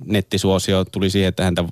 nettisuosio 0.05 0.85
tuli 0.85 1.11
siihen, 1.11 1.29
että 1.29 1.45
häntä 1.45 1.65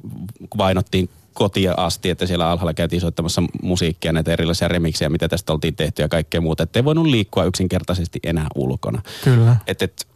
vainottiin 0.59 1.09
kotia 1.33 1.75
asti, 1.77 2.11
että 2.11 2.27
siellä 2.27 2.51
alhaalla 2.51 2.75
käytiin 2.75 3.01
soittamassa 3.01 3.43
musiikkia, 3.62 4.12
näitä 4.12 4.33
erilaisia 4.33 4.69
remiksejä, 4.69 5.09
mitä 5.09 5.29
tästä 5.29 5.53
oltiin 5.53 5.77
tehty 5.77 6.03
ja 6.03 6.09
kaikkea 6.09 6.41
muuta. 6.41 6.62
Että 6.62 6.79
ei 6.79 6.85
voinut 6.85 7.07
liikkua 7.07 7.45
yksinkertaisesti 7.45 8.21
enää 8.25 8.47
ulkona. 8.55 9.03
Kyllä. 9.25 9.57
Et, 9.67 9.83
et, 9.83 10.07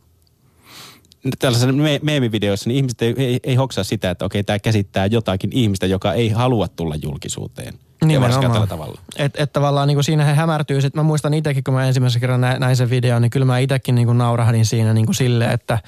tällaisissa 1.38 1.72
me- 1.72 2.00
meemivideoissa 2.02 2.68
niin 2.68 2.76
ihmiset 2.76 3.02
ei, 3.02 3.14
ei, 3.18 3.40
ei 3.44 3.54
hoksaa 3.54 3.84
sitä, 3.84 4.10
että 4.10 4.24
okei, 4.24 4.44
tämä 4.44 4.58
käsittää 4.58 5.06
jotakin 5.06 5.50
ihmistä, 5.52 5.86
joka 5.86 6.12
ei 6.12 6.28
halua 6.28 6.68
tulla 6.68 6.94
julkisuuteen. 7.02 7.74
Nimenomaan. 8.04 8.52
tällä 8.52 8.66
tavalla. 8.66 9.00
Että 9.16 9.42
et 9.42 9.52
tavallaan 9.52 9.88
niin 9.88 9.96
kuin 9.96 10.04
siinä 10.04 10.24
he 10.24 10.34
hämärtyy. 10.34 10.80
Sit 10.80 10.94
mä 10.94 11.02
muistan 11.02 11.34
itsekin, 11.34 11.64
kun 11.64 11.74
mä 11.74 11.86
ensimmäisen 11.86 12.20
kerran 12.20 12.40
näin 12.40 12.76
sen 12.76 12.90
videon, 12.90 13.22
niin 13.22 13.30
kyllä 13.30 13.46
mä 13.46 13.58
itsekin 13.58 13.94
niin 13.94 14.06
kuin 14.06 14.18
naurahdin 14.18 14.66
siinä 14.66 14.94
niin 14.94 15.06
kuin 15.06 15.16
silleen, 15.16 15.50
että– 15.50 15.78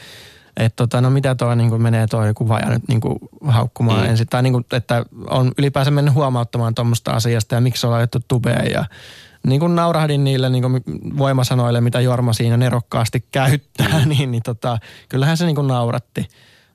että 0.58 0.76
tota, 0.76 1.00
no 1.00 1.10
mitä 1.10 1.34
tuo 1.34 1.54
niin 1.54 1.82
menee 1.82 2.06
tuo 2.06 2.20
kuvaaja 2.34 2.68
nyt 2.68 2.88
niin 2.88 3.00
kuin 3.00 3.18
haukkumaan 3.46 4.00
mm. 4.00 4.10
ensin. 4.10 4.26
Tai 4.26 4.42
niin 4.42 4.52
kuin, 4.52 4.64
että 4.72 5.04
on 5.30 5.52
ylipäänsä 5.58 5.90
mennyt 5.90 6.14
huomauttamaan 6.14 6.74
tuommoista 6.74 7.10
asiasta 7.10 7.54
ja 7.54 7.60
miksi 7.60 7.86
ollaan 7.86 7.98
laitettu 8.00 8.24
tubeen 8.28 8.70
ja 8.70 8.84
niin 9.46 9.60
kuin 9.60 9.76
naurahdin 9.76 10.24
niille 10.24 10.48
niin 10.48 10.62
kuin 10.62 10.82
voimasanoille, 11.18 11.80
mitä 11.80 12.00
Jorma 12.00 12.32
siinä 12.32 12.56
nerokkaasti 12.56 13.24
käyttää, 13.32 13.98
mm. 14.02 14.08
niin, 14.18 14.30
niin 14.30 14.42
tota, 14.42 14.78
kyllähän 15.08 15.36
se 15.36 15.46
niin 15.46 15.56
kuin 15.56 15.66
nauratti. 15.66 16.28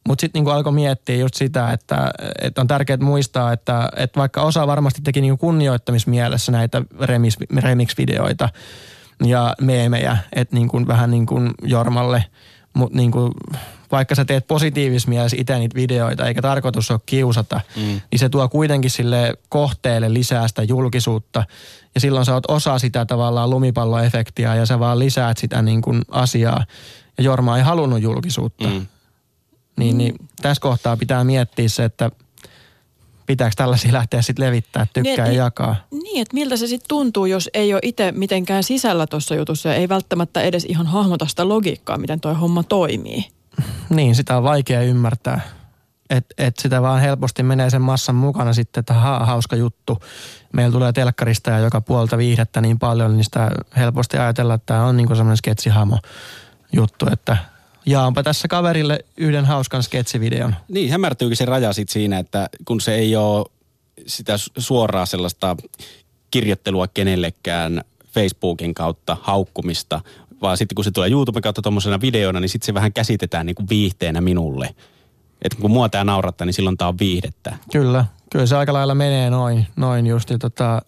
Mutta 0.07 0.21
sitten 0.21 0.43
niin 0.43 0.53
alkoi 0.53 0.73
miettiä 0.73 1.15
just 1.15 1.35
sitä, 1.35 1.71
että, 1.71 2.11
että 2.41 2.61
on 2.61 2.67
tärkeää 2.67 2.97
muistaa, 2.97 3.53
että, 3.53 3.89
että 3.95 4.19
vaikka 4.19 4.41
osa 4.41 4.67
varmasti 4.67 5.01
teki 5.01 5.21
niin 5.21 5.37
kunnioittamismielessä 5.37 6.51
näitä 6.51 6.81
remix, 7.01 7.37
remix-videoita 7.57 8.49
ja 9.25 9.55
meemejä, 9.61 10.17
että 10.33 10.55
niin 10.55 10.67
kuin, 10.67 10.87
vähän 10.87 11.11
niin 11.11 11.25
kuin 11.25 11.51
Jormalle, 11.63 12.25
mutta 12.73 12.97
niin 12.97 13.11
kuin, 13.11 13.31
vaikka 13.91 14.15
sä 14.15 14.25
teet 14.25 14.47
positiivisessa 14.47 15.09
mielessä 15.09 15.37
itse 15.39 15.57
niitä 15.57 15.75
videoita, 15.75 16.27
eikä 16.27 16.41
tarkoitus 16.41 16.91
ole 16.91 16.99
kiusata, 17.05 17.61
mm. 17.75 17.81
niin 17.81 18.19
se 18.19 18.29
tuo 18.29 18.49
kuitenkin 18.49 18.91
sille 18.91 19.33
kohteelle 19.49 20.13
lisää 20.13 20.47
sitä 20.47 20.63
julkisuutta. 20.63 21.43
Ja 21.95 22.01
silloin 22.01 22.25
sä 22.25 22.33
oot 22.33 22.51
osa 22.51 22.79
sitä 22.79 23.05
tavallaan 23.05 23.49
lumipalloefektiä 23.49 24.55
ja 24.55 24.65
sä 24.65 24.79
vaan 24.79 24.99
lisäät 24.99 25.37
sitä 25.37 25.61
niin 25.61 25.81
kuin 25.81 26.01
asiaa. 26.11 26.65
Ja 27.17 27.23
Jorma 27.23 27.57
ei 27.57 27.63
halunnut 27.63 28.01
julkisuutta. 28.01 28.67
Mm. 28.67 28.85
Niin, 29.77 29.97
niin 29.97 30.15
tässä 30.41 30.61
kohtaa 30.61 30.97
pitää 30.97 31.23
miettiä 31.23 31.69
se, 31.69 31.83
että 31.83 32.11
pitääkö 33.25 33.53
tällaisia 33.55 33.93
lähteä 33.93 34.21
sitten 34.21 34.45
levittää, 34.45 34.87
tykkää 34.93 35.25
niin, 35.25 35.35
ja 35.35 35.43
jakaa. 35.43 35.75
Niin, 35.91 36.21
että 36.21 36.33
miltä 36.33 36.57
se 36.57 36.67
sitten 36.67 36.89
tuntuu, 36.89 37.25
jos 37.25 37.49
ei 37.53 37.73
ole 37.73 37.81
itse 37.83 38.11
mitenkään 38.11 38.63
sisällä 38.63 39.07
tuossa 39.07 39.35
jutussa 39.35 39.69
ja 39.69 39.75
ei 39.75 39.89
välttämättä 39.89 40.41
edes 40.41 40.65
ihan 40.65 40.87
hahmota 40.87 41.27
sitä 41.27 41.47
logiikkaa, 41.47 41.97
miten 41.97 42.19
toi 42.19 42.33
homma 42.33 42.63
toimii. 42.63 43.25
Niin, 43.89 44.15
sitä 44.15 44.37
on 44.37 44.43
vaikea 44.43 44.81
ymmärtää. 44.81 45.41
Että 46.09 46.33
et 46.37 46.57
sitä 46.57 46.81
vaan 46.81 47.01
helposti 47.01 47.43
menee 47.43 47.69
sen 47.69 47.81
massan 47.81 48.15
mukana 48.15 48.53
sitten, 48.53 48.79
että 48.79 48.93
ha, 48.93 49.19
hauska 49.19 49.55
juttu. 49.55 49.99
Meillä 50.53 50.71
tulee 50.71 50.93
telkkarista 50.93 51.51
ja 51.51 51.59
joka 51.59 51.81
puolta 51.81 52.17
viihdettä 52.17 52.61
niin 52.61 52.79
paljon, 52.79 53.17
niin 53.17 53.23
sitä 53.23 53.51
helposti 53.77 54.17
ajatella, 54.17 54.53
että 54.53 54.65
tämä 54.65 54.85
on 54.85 54.97
niin 54.97 55.07
semmoinen 55.07 55.37
sketsihamo 55.37 55.97
juttu, 56.73 57.05
että 57.11 57.37
jaanpa 57.85 58.23
tässä 58.23 58.47
kaverille 58.47 58.99
yhden 59.17 59.45
hauskan 59.45 59.83
sketsivideon. 59.83 60.55
Niin, 60.67 60.91
hämärtyykin 60.91 61.37
se 61.37 61.45
raja 61.45 61.73
sitten 61.73 61.93
siinä, 61.93 62.19
että 62.19 62.49
kun 62.65 62.81
se 62.81 62.95
ei 62.95 63.15
ole 63.15 63.45
sitä 64.07 64.33
suoraa 64.57 65.05
sellaista 65.05 65.55
kirjoittelua 66.31 66.87
kenellekään 66.87 67.81
Facebookin 68.13 68.73
kautta 68.73 69.17
haukkumista, 69.21 70.01
vaan 70.41 70.57
sitten 70.57 70.75
kun 70.75 70.83
se 70.83 70.91
tulee 70.91 71.09
YouTuben 71.09 71.41
kautta 71.41 71.61
tuommoisena 71.61 72.01
videona, 72.01 72.39
niin 72.39 72.49
sitten 72.49 72.65
se 72.65 72.73
vähän 72.73 72.93
käsitetään 72.93 73.45
niin 73.45 73.55
kuin 73.55 73.69
viihteenä 73.69 74.21
minulle. 74.21 74.75
Että 75.41 75.57
kun 75.61 75.71
mua 75.71 75.89
tämä 75.89 76.03
naurattaa, 76.03 76.45
niin 76.45 76.53
silloin 76.53 76.77
tämä 76.77 76.89
on 76.89 76.99
viihdettä. 76.99 77.57
Kyllä, 77.71 78.05
kyllä 78.31 78.45
se 78.45 78.57
aika 78.57 78.73
lailla 78.73 78.95
menee 78.95 79.29
noin, 79.29 79.67
noin 79.75 80.07
just. 80.07 80.29
Ja 80.29 80.37
tota, 80.37 80.81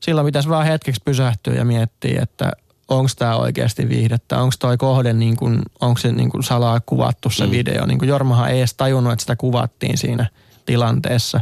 silloin 0.00 0.24
pitäisi 0.24 0.48
vaan 0.48 0.66
hetkeksi 0.66 1.00
pysähtyä 1.04 1.54
ja 1.54 1.64
miettiä, 1.64 2.22
että 2.22 2.52
onko 2.88 3.10
tämä 3.18 3.36
oikeasti 3.36 3.88
viihdettä, 3.88 4.38
onko 4.38 4.54
toi 4.58 4.76
kohde, 4.76 5.12
niin 5.12 5.36
kun, 5.36 5.62
onko 5.80 6.00
se 6.00 6.12
niin 6.12 6.30
kun 6.30 6.42
salaa 6.42 6.80
kuvattu 6.86 7.30
se 7.30 7.46
mm. 7.46 7.50
video. 7.50 7.86
Niin 7.86 7.98
kuin 7.98 8.08
Jormahan 8.08 8.50
ei 8.50 8.58
edes 8.58 8.74
tajunnut, 8.74 9.12
että 9.12 9.22
sitä 9.22 9.36
kuvattiin 9.36 9.98
siinä 9.98 10.26
tilanteessa. 10.66 11.40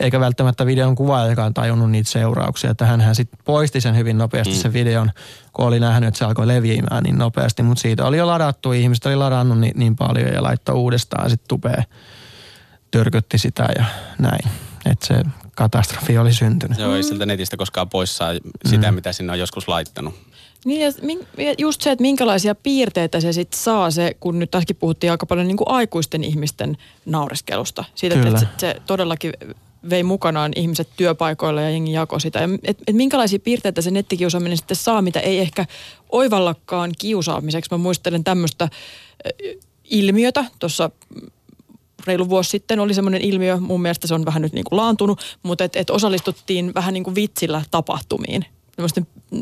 Eikä 0.00 0.20
välttämättä 0.20 0.66
videon 0.66 0.94
kuvaajakaan 0.94 1.54
tajunnut 1.54 1.90
niitä 1.90 2.10
seurauksia. 2.10 2.70
Että 2.70 2.86
hän 2.86 3.14
sitten 3.14 3.38
poisti 3.44 3.80
sen 3.80 3.96
hyvin 3.96 4.18
nopeasti 4.18 4.54
mm. 4.54 4.60
sen 4.60 4.72
videon, 4.72 5.10
kun 5.52 5.66
oli 5.66 5.80
nähnyt, 5.80 6.08
että 6.08 6.18
se 6.18 6.24
alkoi 6.24 6.48
leviämään 6.48 7.02
niin 7.02 7.18
nopeasti. 7.18 7.62
Mutta 7.62 7.82
siitä 7.82 8.06
oli 8.06 8.16
jo 8.16 8.26
ladattu, 8.26 8.72
ihmiset 8.72 9.06
oli 9.06 9.16
ladannut 9.16 9.58
niin, 9.58 9.72
niin 9.76 9.96
paljon 9.96 10.28
ja 10.28 10.42
laittoi 10.42 10.74
uudestaan 10.74 11.30
sitten 11.30 11.48
tupeen. 11.48 11.84
Tyrkytti 12.90 13.38
sitä 13.38 13.68
ja 13.78 13.84
näin. 14.18 14.50
Että 14.86 15.06
se 15.06 15.14
katastrofi 15.56 16.18
oli 16.18 16.32
syntynyt. 16.32 16.78
Joo, 16.78 16.94
ei 16.96 17.02
siltä 17.02 17.26
netistä 17.26 17.56
koskaan 17.56 17.88
pois 17.88 18.16
saa 18.16 18.30
sitä, 18.66 18.90
mm. 18.90 18.94
mitä 18.94 19.12
sinne 19.12 19.32
on 19.32 19.38
joskus 19.38 19.68
laittanut. 19.68 20.29
Niin 20.64 20.80
ja 21.36 21.54
just 21.58 21.80
se, 21.80 21.90
että 21.90 22.02
minkälaisia 22.02 22.54
piirteitä 22.54 23.20
se 23.20 23.32
sitten 23.32 23.60
saa 23.60 23.90
se, 23.90 24.16
kun 24.20 24.38
nyt 24.38 24.50
tässäkin 24.50 24.76
puhuttiin 24.76 25.10
aika 25.10 25.26
paljon 25.26 25.46
niin 25.46 25.56
kuin 25.56 25.68
aikuisten 25.68 26.24
ihmisten 26.24 26.76
naureskelusta. 27.06 27.84
Siitä, 27.94 28.16
Kyllä. 28.16 28.28
että 28.28 28.40
se, 28.40 28.46
se 28.58 28.76
todellakin 28.86 29.32
vei 29.90 30.02
mukanaan 30.02 30.52
ihmiset 30.56 30.88
työpaikoilla 30.96 31.60
ja 31.60 31.70
jengi 31.70 31.92
jako 31.92 32.18
sitä. 32.18 32.48
Et, 32.62 32.78
et 32.86 32.96
minkälaisia 32.96 33.38
piirteitä 33.38 33.82
se 33.82 33.90
nettikiusaaminen 33.90 34.56
sitten 34.58 34.76
saa, 34.76 35.02
mitä 35.02 35.20
ei 35.20 35.38
ehkä 35.38 35.66
oivallakaan 36.08 36.92
kiusaamiseksi. 36.98 37.70
Mä 37.70 37.78
muistelen 37.78 38.24
tämmöistä 38.24 38.68
ilmiötä 39.84 40.44
tuossa 40.58 40.90
reilu 42.06 42.28
vuosi 42.28 42.50
sitten 42.50 42.80
oli 42.80 42.94
semmoinen 42.94 43.22
ilmiö, 43.22 43.56
mun 43.56 43.82
mielestä 43.82 44.06
se 44.06 44.14
on 44.14 44.24
vähän 44.24 44.42
nyt 44.42 44.52
niin 44.52 44.64
kuin 44.64 44.76
laantunut, 44.76 45.38
mutta 45.42 45.64
että 45.64 45.78
et 45.78 45.90
osallistuttiin 45.90 46.74
vähän 46.74 46.94
niin 46.94 47.04
kuin 47.04 47.14
vitsillä 47.14 47.62
tapahtumiin. 47.70 48.44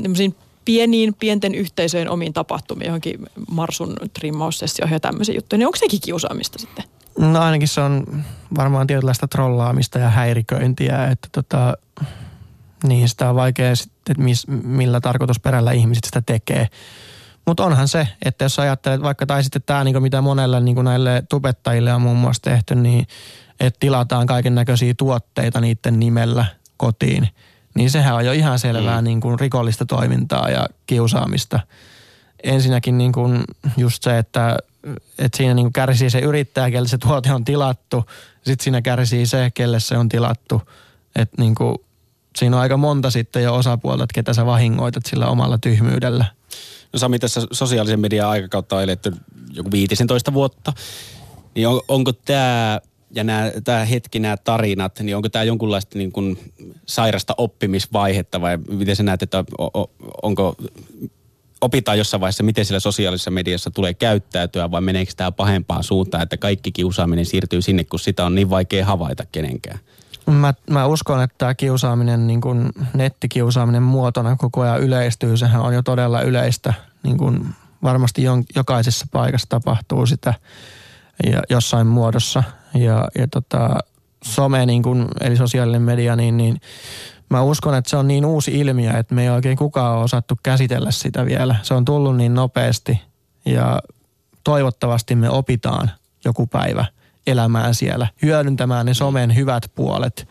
Tämmöisiin 0.03 0.35
pieniin, 0.69 1.15
pienten 1.15 1.55
yhteisöjen 1.55 2.11
omiin 2.11 2.33
tapahtumiin, 2.33 2.87
johonkin 2.87 3.27
Marsun 3.51 3.97
trimmaussessioihin 4.13 4.95
ja 4.95 5.01
tämmöisiä 5.01 5.35
juttuja, 5.35 5.59
niin 5.59 5.67
onko 5.67 5.79
sekin 5.79 6.01
kiusaamista 6.05 6.59
sitten? 6.59 6.85
No 7.19 7.41
ainakin 7.41 7.69
se 7.69 7.81
on 7.81 8.25
varmaan 8.57 8.87
tietynlaista 8.87 9.29
trollaamista 9.29 9.99
ja 9.99 10.11
häiriköintiä, 10.11 11.07
että 11.07 11.29
tota, 11.33 11.77
niin 12.85 13.09
sitä 13.09 13.29
on 13.29 13.35
vaikea 13.37 13.77
sitten, 13.77 14.13
että 14.13 14.23
mis, 14.23 14.47
millä 14.49 15.01
tarkoitusperällä 15.01 15.73
ihmiset 15.73 16.05
sitä 16.05 16.23
tekee. 16.27 16.67
Mutta 17.47 17.65
onhan 17.65 17.89
se, 17.89 18.09
että 18.25 18.45
jos 18.45 18.59
ajattelet 18.59 19.03
vaikka, 19.03 19.27
tai 19.27 19.43
sitten 19.45 19.63
tämä 19.67 19.85
niin 19.85 20.03
mitä 20.03 20.21
monelle 20.21 20.61
niin 20.61 20.85
näille 20.85 21.23
tubettajille 21.29 21.95
on 21.95 22.03
muun 22.03 22.17
muassa 22.17 22.43
tehty, 22.43 22.75
niin 22.75 23.07
että 23.61 23.81
tilataan 23.81 24.27
kaiken 24.27 24.55
näköisiä 24.55 24.95
tuotteita 24.99 25.61
niiden 25.61 26.01
nimellä 26.01 26.45
kotiin– 26.77 27.29
niin 27.79 27.91
sehän 27.91 28.15
on 28.15 28.27
jo 28.27 28.33
ihan 28.33 28.59
selvää 28.59 29.01
mm. 29.01 29.05
niin 29.05 29.21
kuin 29.21 29.41
rikollista 29.41 29.87
toimintaa 29.87 30.49
ja 30.51 30.67
kiusaamista. 30.87 31.61
Ensinnäkin 32.43 32.99
niin 32.99 33.13
kuin 33.13 33.45
just 33.77 34.03
se, 34.03 34.19
että, 34.19 34.57
että 35.19 35.37
siinä 35.37 35.55
niin 35.55 35.65
kuin 35.65 35.73
kärsii 35.73 36.11
se 36.11 36.19
yrittäjä, 36.19 36.71
kelle 36.71 36.89
se 36.89 36.99
tuote 36.99 37.33
on 37.33 37.45
tilattu. 37.45 38.05
Sitten 38.35 38.65
siinä 38.65 38.83
kärsii 38.83 39.27
se, 39.27 39.51
kelle 39.55 39.81
se 39.81 39.99
on 39.99 40.09
tilattu. 40.09 40.63
Että 41.17 41.43
niin 41.43 41.55
kuin, 41.55 41.79
siinä 42.37 42.57
on 42.57 42.63
aika 42.63 42.77
monta 42.77 43.11
sitten 43.11 43.43
jo 43.43 43.55
osapuolta, 43.55 44.05
että 44.05 44.15
ketä 44.15 44.35
sä 44.35 44.47
vahingoitat 44.47 45.07
sillä 45.07 45.27
omalla 45.27 45.59
tyhmyydellä. 45.59 46.25
No 46.93 46.99
Sami, 46.99 47.19
tässä 47.19 47.41
sosiaalisen 47.53 48.01
median 48.01 48.29
aikakautta 48.29 48.77
on 48.77 48.83
eletty 48.83 49.13
joku 49.53 49.71
15 49.71 50.33
vuotta. 50.33 50.73
Niin 51.55 51.69
on, 51.69 51.81
onko 51.89 52.13
tämä 52.13 52.81
ja 53.19 53.25
tämä 53.65 53.85
hetki, 53.85 54.19
nämä 54.19 54.37
tarinat, 54.37 55.01
niin 55.01 55.17
onko 55.17 55.29
tämä 55.29 55.43
jonkunlaista 55.43 55.99
niin 55.99 56.13
kuin 56.13 56.53
sairasta 56.87 57.35
oppimisvaihetta 57.37 58.41
vai 58.41 58.59
miten 58.71 58.97
sä 58.97 59.03
näet, 59.03 59.23
että 59.23 59.45
onko, 60.23 60.57
opitaan 61.61 61.99
jossain 61.99 62.21
vaiheessa, 62.21 62.43
miten 62.43 62.65
sillä 62.65 62.81
sosiaalisessa 62.81 63.31
mediassa 63.31 63.71
tulee 63.71 63.95
käyttäytyä 63.95 64.71
vai 64.71 64.81
meneekö 64.81 65.13
tämä 65.17 65.33
pahempaan 65.33 65.85
suuntaan, 65.85 66.23
että 66.23 66.37
kaikki 66.37 66.73
kiusaaminen 66.73 67.27
siirtyy 67.27 67.63
sinne, 67.63 67.85
kun 67.85 68.01
sitä 68.01 68.25
on 68.25 68.35
niin 68.35 68.51
vaikea 68.51 68.85
havaita 68.85 69.25
kenenkään? 69.33 69.79
Mä, 70.27 70.55
mä 70.71 70.87
uskon, 70.87 71.23
että 71.23 71.35
tämä 71.39 71.55
kiusaaminen, 71.55 72.27
niin 72.27 72.41
kuin 72.41 72.69
nettikiusaaminen 72.95 73.83
muotona 73.83 74.37
koko 74.37 74.61
ajan 74.61 74.81
yleistyy. 74.81 75.37
Sehän 75.37 75.61
on 75.61 75.75
jo 75.75 75.83
todella 75.83 76.23
yleistä. 76.23 76.75
Niin 77.03 77.19
kuin 77.19 77.47
varmasti 77.83 78.23
jon, 78.23 78.45
jokaisessa 78.57 79.07
paikassa 79.13 79.49
tapahtuu 79.49 80.07
sitä 80.07 80.35
ja 81.27 81.43
jossain 81.51 81.87
muodossa. 81.87 82.43
Ja, 82.75 83.09
ja 83.19 83.29
tota, 83.29 83.79
some, 84.25 84.67
niin 84.67 84.83
kun, 84.83 85.09
eli 85.21 85.37
sosiaalinen 85.37 85.83
media, 85.83 86.17
niin, 86.17 86.37
niin 86.37 86.61
mä 87.31 87.43
uskon, 87.43 87.75
että 87.75 87.91
se 87.91 87.97
on 87.97 88.09
niin 88.09 88.27
uusi 88.27 88.59
ilmiö, 88.59 88.99
että 88.99 89.15
me 89.15 89.23
ei 89.23 89.29
oikein 89.29 89.57
kukaan 89.57 89.97
ole 89.97 90.05
osattu 90.05 90.39
käsitellä 90.43 90.91
sitä 90.91 91.27
vielä. 91.27 91.57
Se 91.63 91.75
on 91.75 91.85
tullut 91.85 92.17
niin 92.17 92.35
nopeasti 92.35 93.01
ja 93.45 93.81
toivottavasti 94.45 95.15
me 95.15 95.31
opitaan 95.31 95.91
joku 96.25 96.47
päivä 96.47 96.85
elämään 97.27 97.75
siellä, 97.75 98.09
hyödyntämään 98.23 98.87
ne 98.87 98.95
somen 98.95 99.35
hyvät 99.35 99.63
puolet 99.75 100.29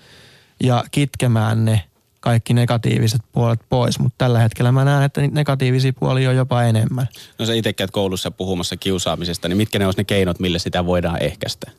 ja 0.64 0.84
kitkemään 0.92 1.66
ne 1.66 1.84
kaikki 2.28 2.54
negatiiviset 2.54 3.22
puolet 3.32 3.60
pois, 3.70 4.00
mutta 4.00 4.16
tällä 4.18 4.40
hetkellä 4.40 4.72
mä 4.72 4.86
näen, 4.86 5.04
että 5.04 5.22
negatiivisia 5.22 5.94
puolia 5.94 6.30
on 6.30 6.36
jopa 6.36 6.64
enemmän. 6.64 7.08
No 7.40 7.46
sä 7.46 7.54
itse 7.54 7.74
käyt 7.74 7.92
koulussa 7.92 8.32
puhumassa 8.32 8.78
kiusaamisesta, 8.78 9.48
niin 9.48 9.58
mitkä 9.58 9.80
ne 9.80 9.86
olisi 9.86 10.00
ne 10.00 10.04
keinot, 10.04 10.40
millä 10.40 10.60
sitä 10.60 10.86
voidaan 10.86 11.22
ehkäistä? 11.22 11.72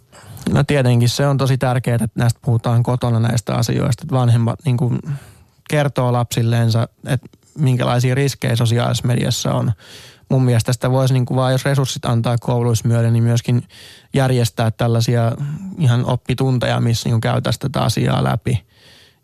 No 0.52 0.64
tietenkin 0.64 1.08
se 1.08 1.26
on 1.26 1.37
tosi 1.38 1.58
tärkeää, 1.58 1.94
että 1.94 2.08
näistä 2.14 2.40
puhutaan 2.44 2.82
kotona 2.82 3.20
näistä 3.20 3.54
asioista, 3.54 4.02
että 4.02 4.14
vanhemmat 4.14 4.58
niin 4.64 4.76
kuin 4.76 4.98
kertoo 5.70 6.12
lapsilleensa, 6.12 6.88
että 7.06 7.26
minkälaisia 7.58 8.14
riskejä 8.14 8.56
sosiaalisessa 8.56 9.08
mediassa 9.08 9.54
on. 9.54 9.72
Mun 10.28 10.44
mielestä 10.44 10.72
sitä 10.72 10.90
voisi 10.90 11.14
niin 11.14 11.26
kuin 11.26 11.37
vaan, 11.37 11.52
jos 11.52 11.64
resurssit 11.64 12.04
antaa 12.04 12.38
kouluissa 12.38 12.88
myöden, 12.88 13.12
niin 13.12 13.24
myöskin 13.24 13.62
järjestää 14.14 14.70
tällaisia 14.70 15.32
ihan 15.78 16.04
oppitunteja, 16.04 16.80
missä 16.80 17.08
niin 17.08 17.20
käytäisiin 17.20 17.61
tätä 17.61 17.80
asiaa 17.80 18.24
läpi 18.24 18.68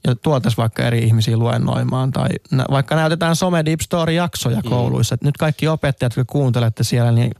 ja 0.07 0.14
tuotaisiin 0.14 0.62
vaikka 0.62 0.83
eri 0.83 0.99
ihmisiä 0.99 1.37
luennoimaan 1.37 2.11
tai 2.11 2.29
vaikka 2.71 2.95
näytetään 2.95 3.37
Some 3.37 3.64
Deep 3.64 3.81
Story-jaksoja 3.81 4.61
mm. 4.61 4.71
kouluissa. 4.71 5.14
Että 5.14 5.27
nyt 5.27 5.37
kaikki 5.37 5.69
opettajat, 5.69 6.17
jotka 6.17 6.33
kuuntelette 6.33 6.85
siellä, 6.85 7.12
niin 7.12 7.33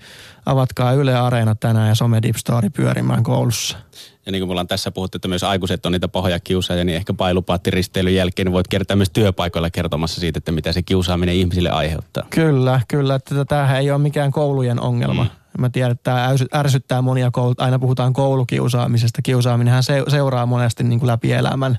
avatkaa 0.47 0.93
Yle 0.93 1.17
Areena 1.17 1.55
tänään 1.55 1.89
ja 1.89 1.95
Some 1.95 2.23
Deep 2.23 2.37
Story 2.37 2.71
pyörimään 2.71 3.23
koulussa. 3.23 3.79
Ja 4.27 4.33
niin 4.33 4.41
kuin 4.41 4.49
me 4.49 4.53
ollaan 4.53 4.67
tässä 4.67 4.91
puhuttu, 4.91 5.19
että 5.19 5.29
myös 5.29 5.43
aikuiset 5.43 5.87
on 5.87 5.93
niitä 5.93 6.09
pahoja 6.09 6.41
kiusaajia, 6.41 6.85
niin 6.85 6.97
ehkä 6.97 7.15
pailupaattiristeilyjen 7.15 8.17
jälkeen 8.17 8.53
voit 8.53 8.69
kertoa 8.69 8.97
myös 8.97 9.11
työpaikoilla 9.11 9.71
kertomassa 9.71 10.21
siitä, 10.21 10.39
että 10.39 10.53
mitä 10.53 10.73
se 10.73 10.83
kiusaaminen 10.83 11.35
ihmisille 11.35 11.71
aiheuttaa. 11.71 12.27
Kyllä, 12.31 12.81
kyllä. 12.89 13.15
Että 13.15 13.45
tämähän 13.45 13.81
ei 13.81 13.91
ole 13.91 13.99
mikään 13.99 14.31
koulujen 14.31 14.81
ongelma. 14.81 15.25
Mm. 15.25 15.31
Mä 15.59 15.71
tiedän, 15.71 15.93
että 15.93 16.03
tämä 16.05 16.35
ärsyttää 16.55 17.03
monia, 17.03 17.31
koulut, 17.31 17.61
aina 17.61 17.79
puhutaan 17.79 18.13
koulukiusaamisesta. 18.13 19.23
Kiusaaminenhan 19.23 19.83
se, 19.83 20.03
seuraa 20.09 20.47
monesti 20.47 20.85
niin 20.85 20.99
kuin 20.99 21.07
läpi 21.07 21.33
elämän. 21.33 21.79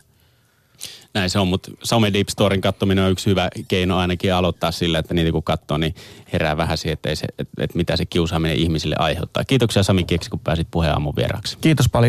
Näin 1.16 1.30
se 1.30 1.40
on, 1.40 1.48
mutta 1.48 1.72
Some 1.84 2.14
Deep 2.14 2.28
Storin 2.30 2.62
kattominen 2.62 3.04
on 3.04 3.12
yksi 3.12 3.26
hyvä 3.26 3.50
keino 3.68 3.98
ainakin 3.98 4.34
aloittaa 4.34 4.72
sillä, 4.72 5.00
että 5.00 5.14
niitä 5.14 5.32
kun 5.32 5.44
katsoo, 5.44 5.78
niin 5.78 5.96
herää 6.34 6.58
vähän 6.58 6.78
siihen, 6.78 6.94
että, 6.94 7.16
se, 7.16 7.26
että, 7.40 7.64
että 7.64 7.78
mitä 7.78 7.98
se 7.98 8.06
kiusaaminen 8.06 8.58
ihmisille 8.58 8.96
aiheuttaa. 9.00 9.44
Kiitoksia 9.44 9.84
Sami 9.84 10.04
Kieksi, 10.04 10.30
kun 10.30 10.40
pääsit 10.40 10.68
puheen 10.72 10.94
aamun 10.94 11.16
vieraaksi. 11.16 11.58
Kiitos 11.62 11.90
paljon. 11.90 12.04